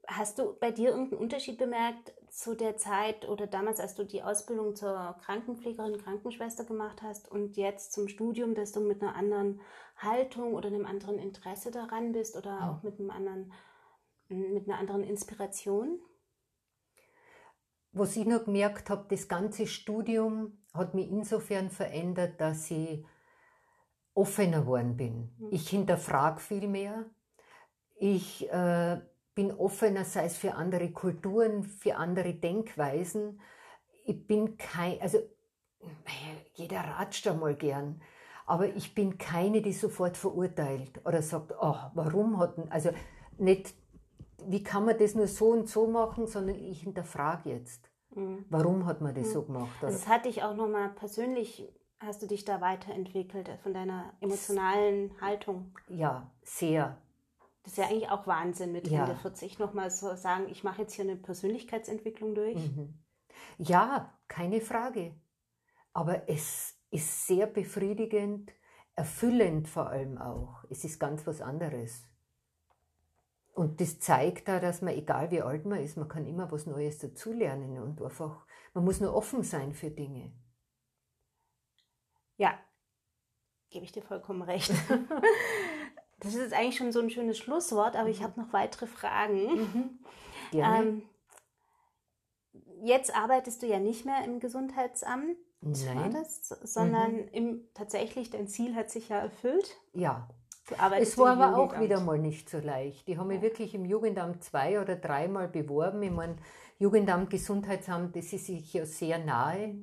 Hast 0.07 0.37
du 0.37 0.55
bei 0.59 0.71
dir 0.71 0.89
irgendeinen 0.89 1.21
Unterschied 1.21 1.57
bemerkt 1.57 2.13
zu 2.29 2.53
der 2.53 2.77
Zeit 2.77 3.27
oder 3.27 3.47
damals, 3.47 3.79
als 3.79 3.95
du 3.95 4.03
die 4.03 4.21
Ausbildung 4.21 4.75
zur 4.75 5.15
Krankenpflegerin, 5.21 5.97
Krankenschwester 5.97 6.65
gemacht 6.65 7.01
hast 7.01 7.31
und 7.31 7.55
jetzt 7.55 7.93
zum 7.93 8.07
Studium, 8.07 8.53
dass 8.53 8.73
du 8.73 8.81
mit 8.81 9.01
einer 9.01 9.15
anderen 9.15 9.61
Haltung 9.95 10.53
oder 10.53 10.67
einem 10.67 10.85
anderen 10.85 11.17
Interesse 11.17 11.71
daran 11.71 12.11
bist 12.11 12.35
oder 12.35 12.49
ja. 12.51 12.71
auch 12.71 12.83
mit 12.83 12.99
einem 12.99 13.09
anderen, 13.09 13.53
mit 14.27 14.67
einer 14.67 14.77
anderen 14.77 15.03
Inspiration? 15.03 15.99
Was 17.97 18.17
ich 18.17 18.25
noch 18.25 18.43
gemerkt 18.43 18.89
habe, 18.89 19.05
das 19.09 19.29
ganze 19.29 19.67
Studium 19.67 20.57
hat 20.73 20.93
mich 20.93 21.09
insofern 21.09 21.69
verändert, 21.69 22.41
dass 22.41 22.69
ich 22.69 23.05
offener 24.13 24.61
geworden 24.61 24.97
bin. 24.97 25.33
Mhm. 25.37 25.47
Ich 25.51 25.69
hinterfrage 25.69 26.41
viel 26.41 26.67
mehr. 26.67 27.05
Ich 27.95 28.51
äh, 28.51 28.99
bin 29.33 29.53
offener, 29.53 30.03
sei 30.03 30.25
es 30.25 30.35
für 30.35 30.55
andere 30.55 30.91
Kulturen, 30.91 31.63
für 31.63 31.95
andere 31.95 32.33
Denkweisen. 32.33 33.39
Ich 34.03 34.27
bin 34.27 34.57
kein, 34.57 34.99
also 34.99 35.19
jeder 36.55 36.81
ratscht 36.81 37.25
einmal 37.27 37.55
gern, 37.55 38.01
aber 38.45 38.67
ich 38.75 38.93
bin 38.93 39.17
keine, 39.17 39.61
die 39.61 39.71
sofort 39.71 40.17
verurteilt 40.17 40.99
oder 41.05 41.21
sagt, 41.21 41.53
oh, 41.57 41.77
warum 41.93 42.39
hat, 42.39 42.55
also 42.71 42.89
nicht, 43.37 43.73
wie 44.47 44.63
kann 44.63 44.85
man 44.85 44.97
das 44.97 45.15
nur 45.15 45.27
so 45.27 45.49
und 45.51 45.69
so 45.69 45.87
machen, 45.87 46.27
sondern 46.27 46.55
ich 46.55 46.81
hinterfrage 46.81 47.49
jetzt. 47.49 47.89
Mhm. 48.15 48.45
Warum 48.49 48.85
hat 48.85 49.01
man 49.01 49.13
das 49.13 49.27
mhm. 49.27 49.31
so 49.31 49.41
gemacht? 49.43 49.83
Also 49.83 49.97
das 49.97 50.07
hat 50.07 50.25
dich 50.25 50.43
auch 50.43 50.55
nochmal 50.55 50.89
persönlich, 50.89 51.67
hast 51.99 52.21
du 52.21 52.27
dich 52.27 52.45
da 52.45 52.61
weiterentwickelt 52.61 53.49
von 53.63 53.73
deiner 53.73 54.13
emotionalen 54.21 55.19
Haltung? 55.21 55.77
Ja, 55.87 56.31
sehr. 56.43 56.97
Das 57.63 57.73
ist 57.73 57.77
ja 57.77 57.85
eigentlich 57.85 58.09
auch 58.11 58.27
Wahnsinn 58.27 58.71
mit 58.71 58.87
ja. 58.87 59.03
Ende 59.03 59.15
40 59.15 59.57
nochmal 59.57 59.89
so 59.89 60.15
sagen, 60.15 60.47
ich 60.49 60.63
mache 60.63 60.83
jetzt 60.83 60.93
hier 60.93 61.05
eine 61.05 61.15
Persönlichkeitsentwicklung 61.15 62.35
durch. 62.35 62.57
Mhm. 62.57 62.99
Ja, 63.57 64.13
keine 64.27 64.61
Frage. 64.61 65.15
Aber 65.93 66.29
es 66.29 66.77
ist 66.91 67.27
sehr 67.27 67.47
befriedigend, 67.47 68.51
erfüllend 68.95 69.67
vor 69.67 69.87
allem 69.87 70.17
auch. 70.17 70.63
Es 70.69 70.83
ist 70.83 70.99
ganz 70.99 71.25
was 71.25 71.41
anderes. 71.41 72.03
Und 73.55 73.79
das 73.79 73.99
zeigt 74.01 74.49
da, 74.49 74.59
dass 74.59 74.81
man, 74.81 74.93
egal 74.93 75.31
wie 75.31 75.41
alt 75.41 75.65
man 75.65 75.79
ist, 75.79 75.95
man 75.95 76.09
kann 76.09 76.27
immer 76.27 76.51
was 76.51 76.65
Neues 76.65 76.99
dazulernen 76.99 77.81
und 77.81 78.01
einfach, 78.01 78.45
man 78.73 78.83
muss 78.83 78.99
nur 78.99 79.15
offen 79.15 79.43
sein 79.43 79.73
für 79.73 79.89
Dinge. 79.89 80.33
Ja, 82.35 82.59
gebe 83.69 83.85
ich 83.85 83.93
dir 83.93 84.03
vollkommen 84.03 84.41
recht. 84.41 84.71
das 86.19 86.35
ist 86.35 86.53
eigentlich 86.53 86.75
schon 86.75 86.91
so 86.91 86.99
ein 86.99 87.09
schönes 87.09 87.37
Schlusswort, 87.37 87.95
aber 87.95 88.09
ich 88.09 88.19
mhm. 88.19 88.23
habe 88.25 88.41
noch 88.41 88.51
weitere 88.51 88.87
Fragen. 88.87 89.55
Mhm. 89.55 89.99
Ähm, 90.51 91.03
jetzt 92.83 93.15
arbeitest 93.15 93.61
du 93.63 93.67
ja 93.67 93.79
nicht 93.79 94.05
mehr 94.05 94.25
im 94.25 94.41
Gesundheitsamt, 94.41 95.37
Nein. 95.61 96.25
Sondern 96.41 97.13
mhm. 97.13 97.27
im, 97.31 97.67
tatsächlich 97.73 98.29
dein 98.29 98.47
Ziel 98.47 98.75
hat 98.75 98.91
sich 98.91 99.09
ja 99.09 99.17
erfüllt. 99.17 99.77
Ja, 99.93 100.27
es 100.97 101.17
war 101.17 101.37
aber 101.39 101.57
auch 101.57 101.79
wieder 101.79 101.99
mal 101.99 102.17
nicht 102.17 102.49
so 102.49 102.59
leicht. 102.59 103.07
Die 103.07 103.17
haben 103.17 103.27
mich 103.27 103.41
wirklich 103.41 103.75
im 103.75 103.85
Jugendamt 103.85 104.43
zwei 104.43 104.79
oder 104.79 104.95
dreimal 104.95 105.47
beworben. 105.47 106.01
Ich 106.03 106.11
meine, 106.11 106.37
Jugendamt, 106.79 107.29
Gesundheitsamt, 107.29 108.15
das 108.15 108.33
ist 108.33 108.47
sich 108.47 108.73
ja 108.73 108.85
sehr 108.85 109.19
nahe. 109.19 109.75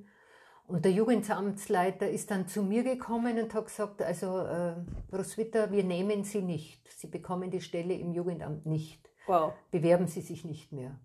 Und 0.66 0.84
der 0.84 0.92
Jugendamtsleiter 0.92 2.08
ist 2.08 2.30
dann 2.30 2.48
zu 2.48 2.62
mir 2.62 2.82
gekommen 2.82 3.38
und 3.38 3.52
hat 3.54 3.66
gesagt, 3.66 4.02
also 4.02 4.38
äh, 4.38 4.74
Roswitha, 5.12 5.70
wir 5.70 5.84
nehmen 5.84 6.24
Sie 6.24 6.42
nicht. 6.42 6.90
Sie 6.90 7.08
bekommen 7.08 7.50
die 7.50 7.60
Stelle 7.60 7.94
im 7.94 8.12
Jugendamt 8.12 8.66
nicht. 8.66 9.10
Wow. 9.26 9.52
Bewerben 9.70 10.06
Sie 10.06 10.20
sich 10.20 10.44
nicht 10.44 10.72
mehr. 10.72 10.98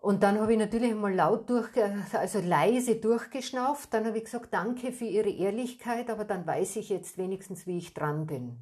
Und 0.00 0.22
dann 0.22 0.40
habe 0.40 0.52
ich 0.52 0.58
natürlich 0.58 0.92
einmal 0.92 1.14
laut 1.14 1.50
durch, 1.50 1.68
also 2.14 2.40
leise 2.40 2.96
durchgeschnauft. 2.96 3.92
Dann 3.92 4.06
habe 4.06 4.16
ich 4.16 4.24
gesagt, 4.24 4.52
danke 4.52 4.92
für 4.92 5.04
Ihre 5.04 5.28
Ehrlichkeit, 5.28 6.08
aber 6.08 6.24
dann 6.24 6.46
weiß 6.46 6.76
ich 6.76 6.88
jetzt 6.88 7.18
wenigstens, 7.18 7.66
wie 7.66 7.76
ich 7.76 7.92
dran 7.92 8.26
bin. 8.26 8.58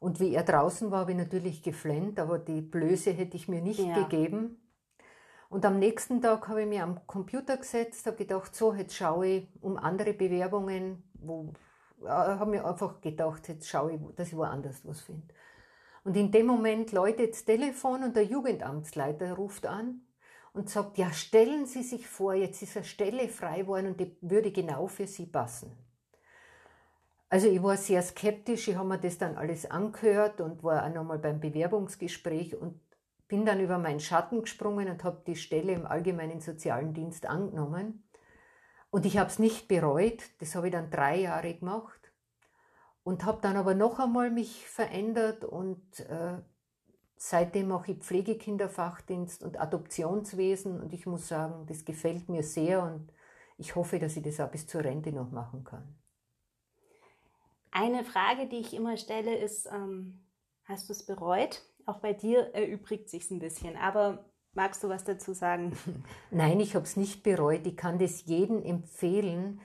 Und 0.00 0.20
wie 0.20 0.34
er 0.34 0.44
draußen 0.44 0.90
war, 0.90 1.00
habe 1.00 1.12
ich 1.12 1.16
natürlich 1.16 1.62
geflennt, 1.62 2.20
aber 2.20 2.38
die 2.38 2.60
Blöße 2.60 3.10
hätte 3.10 3.36
ich 3.36 3.48
mir 3.48 3.62
nicht 3.62 3.80
ja. 3.80 4.02
gegeben. 4.02 4.60
Und 5.48 5.64
am 5.64 5.78
nächsten 5.78 6.20
Tag 6.20 6.46
habe 6.48 6.62
ich 6.62 6.68
mir 6.68 6.82
am 6.82 7.06
Computer 7.06 7.56
gesetzt, 7.56 8.06
habe 8.06 8.18
gedacht, 8.18 8.54
so, 8.54 8.74
jetzt 8.74 8.94
schaue 8.94 9.26
ich 9.26 9.48
um 9.62 9.78
andere 9.78 10.12
Bewerbungen, 10.12 11.02
wo, 11.14 11.54
äh, 12.04 12.08
habe 12.08 12.50
mir 12.50 12.66
einfach 12.66 13.00
gedacht, 13.00 13.48
jetzt 13.48 13.66
schaue 13.66 13.94
ich, 13.94 14.00
dass 14.14 14.28
ich 14.28 14.36
woanders 14.36 14.86
was 14.86 15.00
finde. 15.00 15.26
Und 16.04 16.18
in 16.18 16.30
dem 16.30 16.46
Moment 16.46 16.92
läutet 16.92 17.32
das 17.32 17.46
Telefon 17.46 18.04
und 18.04 18.14
der 18.14 18.24
Jugendamtsleiter 18.24 19.32
ruft 19.32 19.66
an 19.66 20.02
und 20.58 20.68
sagt, 20.68 20.98
ja, 20.98 21.12
stellen 21.12 21.66
Sie 21.66 21.84
sich 21.84 22.08
vor, 22.08 22.34
jetzt 22.34 22.60
ist 22.62 22.76
eine 22.76 22.84
Stelle 22.84 23.28
frei 23.28 23.60
geworden 23.60 23.86
und 23.86 24.00
die 24.00 24.16
würde 24.22 24.50
genau 24.50 24.88
für 24.88 25.06
Sie 25.06 25.26
passen. 25.26 25.70
Also 27.28 27.46
ich 27.46 27.62
war 27.62 27.76
sehr 27.76 28.02
skeptisch, 28.02 28.66
ich 28.66 28.74
habe 28.74 28.88
mir 28.88 28.98
das 28.98 29.18
dann 29.18 29.36
alles 29.36 29.70
angehört 29.70 30.40
und 30.40 30.64
war 30.64 30.84
auch 30.84 30.92
nochmal 30.92 31.20
beim 31.20 31.38
Bewerbungsgespräch 31.38 32.56
und 32.56 32.80
bin 33.28 33.46
dann 33.46 33.60
über 33.60 33.78
meinen 33.78 34.00
Schatten 34.00 34.40
gesprungen 34.42 34.88
und 34.88 35.04
habe 35.04 35.22
die 35.28 35.36
Stelle 35.36 35.74
im 35.74 35.86
Allgemeinen 35.86 36.40
Sozialen 36.40 36.92
Dienst 36.92 37.26
angenommen. 37.26 38.08
Und 38.90 39.06
ich 39.06 39.16
habe 39.16 39.30
es 39.30 39.38
nicht 39.38 39.68
bereut, 39.68 40.24
das 40.40 40.56
habe 40.56 40.66
ich 40.66 40.72
dann 40.72 40.90
drei 40.90 41.20
Jahre 41.20 41.54
gemacht 41.54 42.12
und 43.04 43.24
habe 43.24 43.38
dann 43.42 43.56
aber 43.56 43.74
noch 43.74 44.00
einmal 44.00 44.32
mich 44.32 44.66
verändert 44.66 45.44
und 45.44 46.00
äh, 46.00 46.38
Seitdem 47.20 47.68
mache 47.68 47.92
ich 47.92 47.98
Pflegekinderfachdienst 47.98 49.42
und 49.42 49.60
Adoptionswesen 49.60 50.80
und 50.80 50.92
ich 50.92 51.04
muss 51.04 51.26
sagen, 51.26 51.66
das 51.66 51.84
gefällt 51.84 52.28
mir 52.28 52.44
sehr 52.44 52.80
und 52.84 53.12
ich 53.56 53.74
hoffe, 53.74 53.98
dass 53.98 54.16
ich 54.16 54.22
das 54.22 54.38
auch 54.38 54.50
bis 54.50 54.68
zur 54.68 54.84
Rente 54.84 55.10
noch 55.10 55.32
machen 55.32 55.64
kann. 55.64 55.98
Eine 57.72 58.04
Frage, 58.04 58.46
die 58.46 58.58
ich 58.58 58.72
immer 58.72 58.96
stelle, 58.96 59.36
ist, 59.36 59.66
ähm, 59.66 60.24
hast 60.64 60.88
du 60.88 60.92
es 60.92 61.04
bereut? 61.04 61.60
Auch 61.86 61.98
bei 61.98 62.12
dir 62.12 62.54
erübrigt 62.54 63.10
sich 63.10 63.28
ein 63.32 63.40
bisschen, 63.40 63.76
aber 63.76 64.24
magst 64.52 64.84
du 64.84 64.88
was 64.88 65.02
dazu 65.02 65.32
sagen? 65.32 65.76
Nein, 66.30 66.60
ich 66.60 66.76
habe 66.76 66.84
es 66.84 66.96
nicht 66.96 67.24
bereut. 67.24 67.66
Ich 67.66 67.76
kann 67.76 67.98
das 67.98 68.26
jedem 68.26 68.62
empfehlen. 68.62 69.60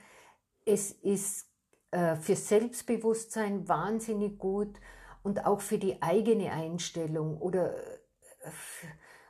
Es 0.64 0.90
ist 0.90 1.48
äh, 1.92 2.16
für 2.16 2.34
Selbstbewusstsein 2.34 3.68
wahnsinnig 3.68 4.38
gut 4.38 4.80
und 5.24 5.46
auch 5.46 5.60
für 5.60 5.78
die 5.78 6.00
eigene 6.02 6.52
Einstellung 6.52 7.38
oder 7.38 7.76
äh, 7.76 8.50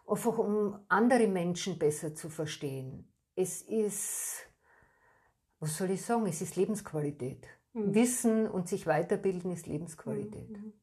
einfach 0.06 0.36
um 0.36 0.84
andere 0.88 1.28
Menschen 1.28 1.78
besser 1.78 2.14
zu 2.14 2.28
verstehen. 2.28 3.10
Es 3.36 3.62
ist, 3.62 4.44
was 5.60 5.78
soll 5.78 5.90
ich 5.90 6.02
sagen, 6.02 6.26
es 6.26 6.42
ist 6.42 6.56
Lebensqualität. 6.56 7.46
Mhm. 7.72 7.94
Wissen 7.94 8.48
und 8.48 8.68
sich 8.68 8.86
weiterbilden 8.86 9.52
ist 9.52 9.66
Lebensqualität. 9.66 10.50
Mhm. 10.50 10.74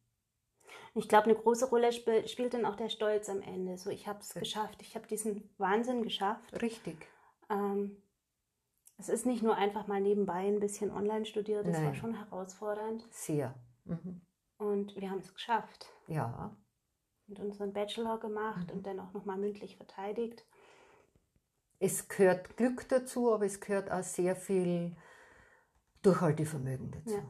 Ich 0.94 1.08
glaube, 1.08 1.26
eine 1.26 1.36
große 1.36 1.70
Rolle 1.70 1.88
sp 1.92 2.28
spielt 2.28 2.54
dann 2.54 2.66
auch 2.66 2.76
der 2.76 2.90
Stolz 2.90 3.30
am 3.30 3.42
Ende. 3.42 3.78
So, 3.78 3.90
ich 3.90 4.08
habe 4.08 4.20
es 4.20 4.34
geschafft, 4.34 4.82
ich 4.82 4.96
habe 4.96 5.08
diesen 5.08 5.50
Wahnsinn 5.58 6.04
geschafft. 6.04 6.62
Richtig. 6.62 6.98
Ähm, 7.50 8.02
es 8.98 9.10
ist 9.10 9.26
nicht 9.26 9.44
nur 9.44 9.56
einfach 9.56 9.88
mal 9.88 10.00
nebenbei 10.00 10.48
ein 10.48 10.60
bisschen 10.60 10.92
online 10.92 11.26
studiert, 11.26 11.68
das 11.68 11.78
Nein. 11.78 11.86
war 11.88 11.96
schon 11.96 12.14
herausfordernd. 12.14 13.06
Sehr. 13.12 13.56
Mhm. 13.86 14.22
Und 14.62 14.96
wir 14.96 15.10
haben 15.10 15.18
es 15.18 15.34
geschafft. 15.34 15.88
Ja. 16.08 16.56
Und 17.28 17.40
unseren 17.40 17.74
Bachelor 17.74 18.20
gemacht 18.20 18.68
mhm. 18.68 18.78
und 18.78 18.86
dann 18.86 19.00
auch 19.00 19.12
nochmal 19.12 19.38
mündlich 19.38 19.76
verteidigt. 19.76 20.46
Es 21.80 22.08
gehört 22.08 22.58
Glück 22.58 22.88
dazu, 22.90 23.34
aber 23.34 23.46
es 23.46 23.60
gehört 23.60 23.90
auch 23.90 24.04
sehr 24.04 24.36
viel 24.36 24.96
Durchhaltevermögen 26.04 26.92
dazu. 26.92 27.18
Ja. 27.18 27.24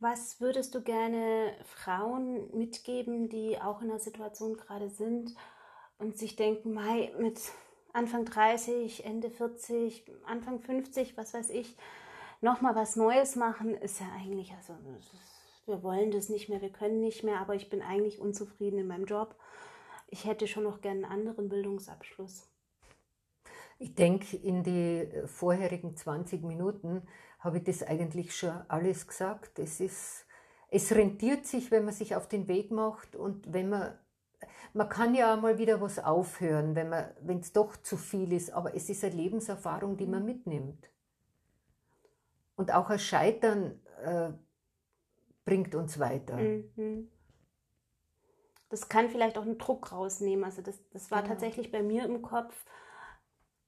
Was 0.00 0.40
würdest 0.40 0.74
du 0.74 0.82
gerne 0.82 1.56
Frauen 1.64 2.50
mitgeben, 2.58 3.28
die 3.28 3.60
auch 3.60 3.82
in 3.82 3.88
der 3.88 4.00
Situation 4.00 4.56
gerade 4.56 4.90
sind 4.90 5.32
und 5.98 6.18
sich 6.18 6.34
denken, 6.34 6.72
Mai, 6.72 7.14
mit 7.20 7.40
Anfang 7.92 8.24
30, 8.24 9.04
Ende 9.04 9.30
40, 9.30 10.10
Anfang 10.26 10.58
50, 10.58 11.16
was 11.16 11.32
weiß 11.34 11.50
ich, 11.50 11.76
nochmal 12.44 12.76
was 12.76 12.94
Neues 12.94 13.34
machen, 13.34 13.74
ist 13.74 14.00
ja 14.00 14.06
eigentlich, 14.14 14.52
also 14.52 14.74
wir 15.66 15.82
wollen 15.82 16.10
das 16.10 16.28
nicht 16.28 16.48
mehr, 16.48 16.60
wir 16.60 16.70
können 16.70 17.00
nicht 17.00 17.24
mehr, 17.24 17.40
aber 17.40 17.54
ich 17.54 17.70
bin 17.70 17.82
eigentlich 17.82 18.20
unzufrieden 18.20 18.78
in 18.78 18.86
meinem 18.86 19.06
Job. 19.06 19.34
Ich 20.08 20.26
hätte 20.26 20.46
schon 20.46 20.64
noch 20.64 20.82
gerne 20.82 21.06
einen 21.06 21.26
anderen 21.26 21.48
Bildungsabschluss. 21.48 22.48
Ich 23.78 23.94
denke, 23.94 24.36
in 24.36 24.62
die 24.62 25.08
vorherigen 25.26 25.96
20 25.96 26.44
Minuten 26.44 27.02
habe 27.40 27.58
ich 27.58 27.64
das 27.64 27.82
eigentlich 27.82 28.36
schon 28.36 28.52
alles 28.68 29.06
gesagt. 29.06 29.58
Es, 29.58 29.80
ist, 29.80 30.26
es 30.68 30.94
rentiert 30.94 31.46
sich, 31.46 31.70
wenn 31.70 31.84
man 31.84 31.94
sich 31.94 32.14
auf 32.14 32.28
den 32.28 32.46
Weg 32.46 32.70
macht 32.70 33.16
und 33.16 33.52
wenn 33.52 33.70
man, 33.70 33.98
man 34.74 34.88
kann 34.88 35.14
ja 35.14 35.34
mal 35.36 35.58
wieder 35.58 35.80
was 35.80 35.98
aufhören, 35.98 36.76
wenn 36.76 37.40
es 37.40 37.52
doch 37.52 37.76
zu 37.78 37.96
viel 37.96 38.32
ist, 38.32 38.52
aber 38.52 38.74
es 38.76 38.88
ist 38.90 39.02
eine 39.02 39.14
Lebenserfahrung, 39.14 39.96
die 39.96 40.06
man 40.06 40.24
mitnimmt. 40.24 40.93
Und 42.56 42.72
auch 42.72 42.90
ein 42.90 42.98
Scheitern 42.98 43.80
äh, 44.02 44.30
bringt 45.44 45.74
uns 45.74 45.98
weiter. 45.98 46.36
Mhm. 46.36 47.10
Das 48.68 48.88
kann 48.88 49.08
vielleicht 49.08 49.38
auch 49.38 49.42
einen 49.42 49.58
Druck 49.58 49.92
rausnehmen. 49.92 50.44
Also 50.44 50.62
das, 50.62 50.78
das 50.90 51.10
war 51.10 51.22
genau. 51.22 51.34
tatsächlich 51.34 51.70
bei 51.70 51.82
mir 51.82 52.04
im 52.04 52.22
Kopf, 52.22 52.64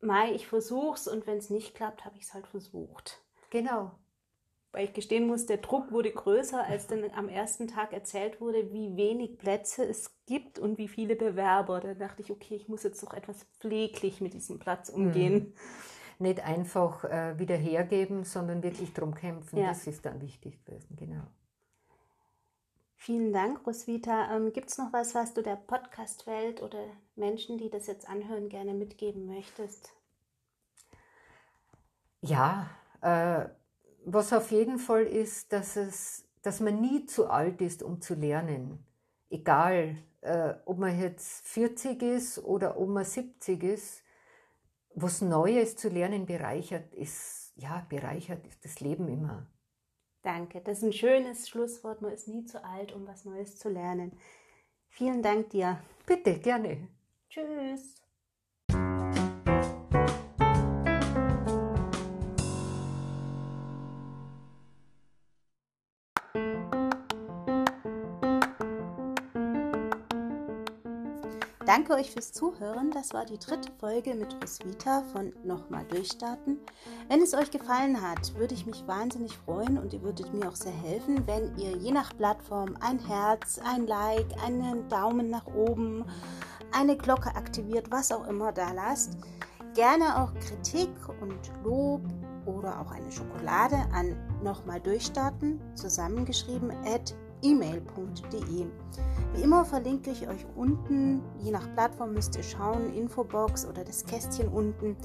Mai, 0.00 0.32
ich 0.32 0.46
versuch's 0.46 1.08
und 1.08 1.26
wenn 1.26 1.38
es 1.38 1.50
nicht 1.50 1.74
klappt, 1.74 2.04
habe 2.04 2.16
ich 2.16 2.24
es 2.24 2.34
halt 2.34 2.46
versucht. 2.46 3.22
Genau. 3.50 3.92
Weil 4.72 4.84
ich 4.84 4.92
gestehen 4.92 5.26
muss, 5.26 5.46
der 5.46 5.56
Druck 5.56 5.90
wurde 5.90 6.10
größer, 6.10 6.62
als 6.62 6.86
dann 6.86 7.10
am 7.12 7.28
ersten 7.28 7.66
Tag 7.66 7.92
erzählt 7.92 8.40
wurde, 8.40 8.72
wie 8.72 8.96
wenig 8.96 9.38
Plätze 9.38 9.84
es 9.84 10.14
gibt 10.26 10.58
und 10.58 10.76
wie 10.76 10.88
viele 10.88 11.16
Bewerber. 11.16 11.80
Da 11.80 11.94
dachte 11.94 12.20
ich, 12.20 12.30
okay, 12.30 12.56
ich 12.56 12.68
muss 12.68 12.82
jetzt 12.82 13.02
doch 13.02 13.14
etwas 13.14 13.44
pfleglich 13.58 14.20
mit 14.20 14.34
diesem 14.34 14.58
Platz 14.58 14.90
umgehen. 14.90 15.34
Mhm 15.34 15.54
nicht 16.20 16.40
einfach 16.40 17.04
äh, 17.04 17.38
wieder 17.38 17.56
hergeben, 17.56 18.24
sondern 18.24 18.62
wirklich 18.62 18.92
drum 18.92 19.14
kämpfen. 19.14 19.58
Ja. 19.58 19.68
Das 19.68 19.86
ist 19.86 20.04
dann 20.04 20.20
wichtig 20.20 20.64
gewesen, 20.64 20.96
genau. 20.96 21.22
Vielen 22.96 23.32
Dank, 23.32 23.66
Roswitha. 23.66 24.34
Ähm, 24.34 24.52
Gibt 24.52 24.70
es 24.70 24.78
noch 24.78 24.92
was, 24.92 25.14
was 25.14 25.34
du 25.34 25.42
der 25.42 25.56
Podcast-Welt 25.56 26.62
oder 26.62 26.82
Menschen, 27.14 27.58
die 27.58 27.70
das 27.70 27.86
jetzt 27.86 28.08
anhören, 28.08 28.48
gerne 28.48 28.74
mitgeben 28.74 29.26
möchtest? 29.26 29.92
Ja, 32.20 32.68
äh, 33.02 33.48
was 34.04 34.32
auf 34.32 34.50
jeden 34.50 34.78
Fall 34.78 35.04
ist, 35.04 35.52
dass, 35.52 35.76
es, 35.76 36.24
dass 36.42 36.60
man 36.60 36.80
nie 36.80 37.06
zu 37.06 37.28
alt 37.28 37.60
ist, 37.60 37.82
um 37.82 38.00
zu 38.00 38.14
lernen. 38.14 38.84
Egal, 39.30 39.96
äh, 40.22 40.54
ob 40.64 40.78
man 40.78 40.98
jetzt 40.98 41.46
40 41.46 42.02
ist 42.02 42.38
oder 42.38 42.78
ob 42.78 42.88
man 42.88 43.04
70 43.04 43.62
ist, 43.62 44.02
was 44.96 45.20
Neues 45.20 45.76
zu 45.76 45.88
lernen 45.88 46.26
bereichert, 46.26 46.92
ist, 46.94 47.52
ja, 47.56 47.86
bereichert 47.88 48.46
ist 48.46 48.64
das 48.64 48.80
Leben 48.80 49.08
immer. 49.08 49.46
Danke, 50.22 50.60
das 50.60 50.78
ist 50.78 50.84
ein 50.84 50.92
schönes 50.92 51.48
Schlusswort. 51.48 52.02
Man 52.02 52.12
ist 52.12 52.26
nie 52.26 52.44
zu 52.46 52.64
alt, 52.64 52.92
um 52.92 53.06
was 53.06 53.24
Neues 53.24 53.56
zu 53.56 53.68
lernen. 53.68 54.18
Vielen 54.88 55.22
Dank 55.22 55.50
dir. 55.50 55.80
Bitte, 56.06 56.38
gerne. 56.40 56.88
Tschüss. 57.28 58.05
Danke 71.76 71.92
euch 71.92 72.10
fürs 72.10 72.32
Zuhören. 72.32 72.90
Das 72.90 73.12
war 73.12 73.26
die 73.26 73.38
dritte 73.38 73.70
Folge 73.78 74.14
mit 74.14 74.34
Roswitha 74.42 75.02
von 75.12 75.34
Nochmal 75.44 75.84
Durchstarten. 75.84 76.58
Wenn 77.10 77.20
es 77.20 77.34
euch 77.34 77.50
gefallen 77.50 78.00
hat, 78.00 78.34
würde 78.36 78.54
ich 78.54 78.64
mich 78.64 78.86
wahnsinnig 78.86 79.36
freuen 79.36 79.76
und 79.76 79.92
ihr 79.92 80.00
würdet 80.00 80.32
mir 80.32 80.48
auch 80.48 80.56
sehr 80.56 80.72
helfen, 80.72 81.26
wenn 81.26 81.54
ihr 81.58 81.76
je 81.76 81.92
nach 81.92 82.16
Plattform 82.16 82.78
ein 82.80 82.98
Herz, 82.98 83.60
ein 83.62 83.86
Like, 83.86 84.42
einen 84.42 84.88
Daumen 84.88 85.28
nach 85.28 85.46
oben, 85.48 86.06
eine 86.72 86.96
Glocke 86.96 87.36
aktiviert, 87.36 87.90
was 87.90 88.10
auch 88.10 88.26
immer 88.26 88.52
da 88.52 88.72
lasst. 88.72 89.18
Gerne 89.74 90.22
auch 90.22 90.32
Kritik 90.40 90.88
und 91.20 91.52
Lob 91.62 92.00
oder 92.46 92.80
auch 92.80 92.90
eine 92.90 93.12
Schokolade 93.12 93.76
an 93.92 94.16
Nochmal 94.42 94.80
Durchstarten, 94.80 95.60
zusammengeschrieben 95.74 96.70
at 96.86 97.14
email.de. 97.46 98.66
Wie 99.34 99.42
immer 99.42 99.64
verlinke 99.64 100.10
ich 100.10 100.28
euch 100.28 100.46
unten, 100.56 101.22
je 101.38 101.50
nach 101.50 101.72
Plattform 101.74 102.12
müsst 102.12 102.36
ihr 102.36 102.42
schauen, 102.42 102.92
Infobox 102.94 103.66
oder 103.66 103.84
das 103.84 104.04
Kästchen 104.04 104.48
unten, 104.48 104.96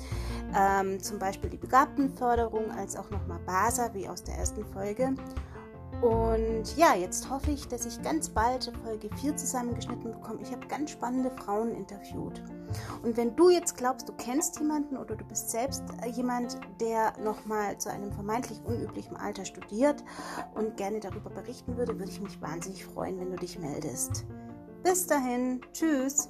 ähm, 0.56 0.99
zum 0.99 1.19
Beispiel 1.19 1.49
die 1.49 1.58
Begabtenförderung 1.58 2.71
als 2.71 2.95
auch 2.95 3.10
nochmal 3.10 3.39
BASA, 3.45 3.93
wie 3.93 4.08
aus 4.08 4.23
der 4.23 4.36
ersten 4.36 4.65
Folge. 4.65 5.15
Und 6.02 6.76
ja, 6.78 6.96
jetzt 6.96 7.30
hoffe 7.30 7.52
ich, 7.52 7.68
dass 7.68 7.86
ich 7.86 8.02
ganz 8.02 8.30
bald 8.30 8.72
Folge 8.84 9.10
4 9.18 9.36
zusammengeschnitten 9.36 10.12
bekomme. 10.12 10.40
Ich 10.42 10.52
habe 10.52 10.66
ganz 10.68 10.92
spannende 10.92 11.30
Frauen 11.30 11.76
interviewt. 11.76 12.42
Und 13.04 13.18
wenn 13.18 13.36
du 13.36 13.50
jetzt 13.50 13.78
glaubst, 13.78 14.10
du 14.10 14.14
kennst 14.14 14.60
jemanden 14.60 14.98
oder 14.98 15.16
du 15.16 15.24
bist 15.26 15.52
selbst 15.52 15.84
jemand, 16.14 16.60
der 16.80 17.14
nochmal 17.24 17.78
zu 17.78 17.92
einem 17.92 18.12
vermeintlich 18.12 18.60
unüblichen 18.66 19.16
Alter 19.16 19.46
studiert 19.46 20.04
und 20.56 20.76
gerne 20.78 21.00
darüber 21.00 21.30
berichten 21.30 21.78
würde, 21.78 21.98
würde 22.00 22.12
ich 22.12 22.22
mich 22.22 22.42
wahnsinnig 22.42 22.84
freuen, 22.86 23.20
wenn 23.20 23.30
du 23.30 23.38
dich 23.38 23.60
meldest. 23.60 24.26
Bis 24.84 25.06
dahin, 25.06 25.62
tschüss. 25.74 26.30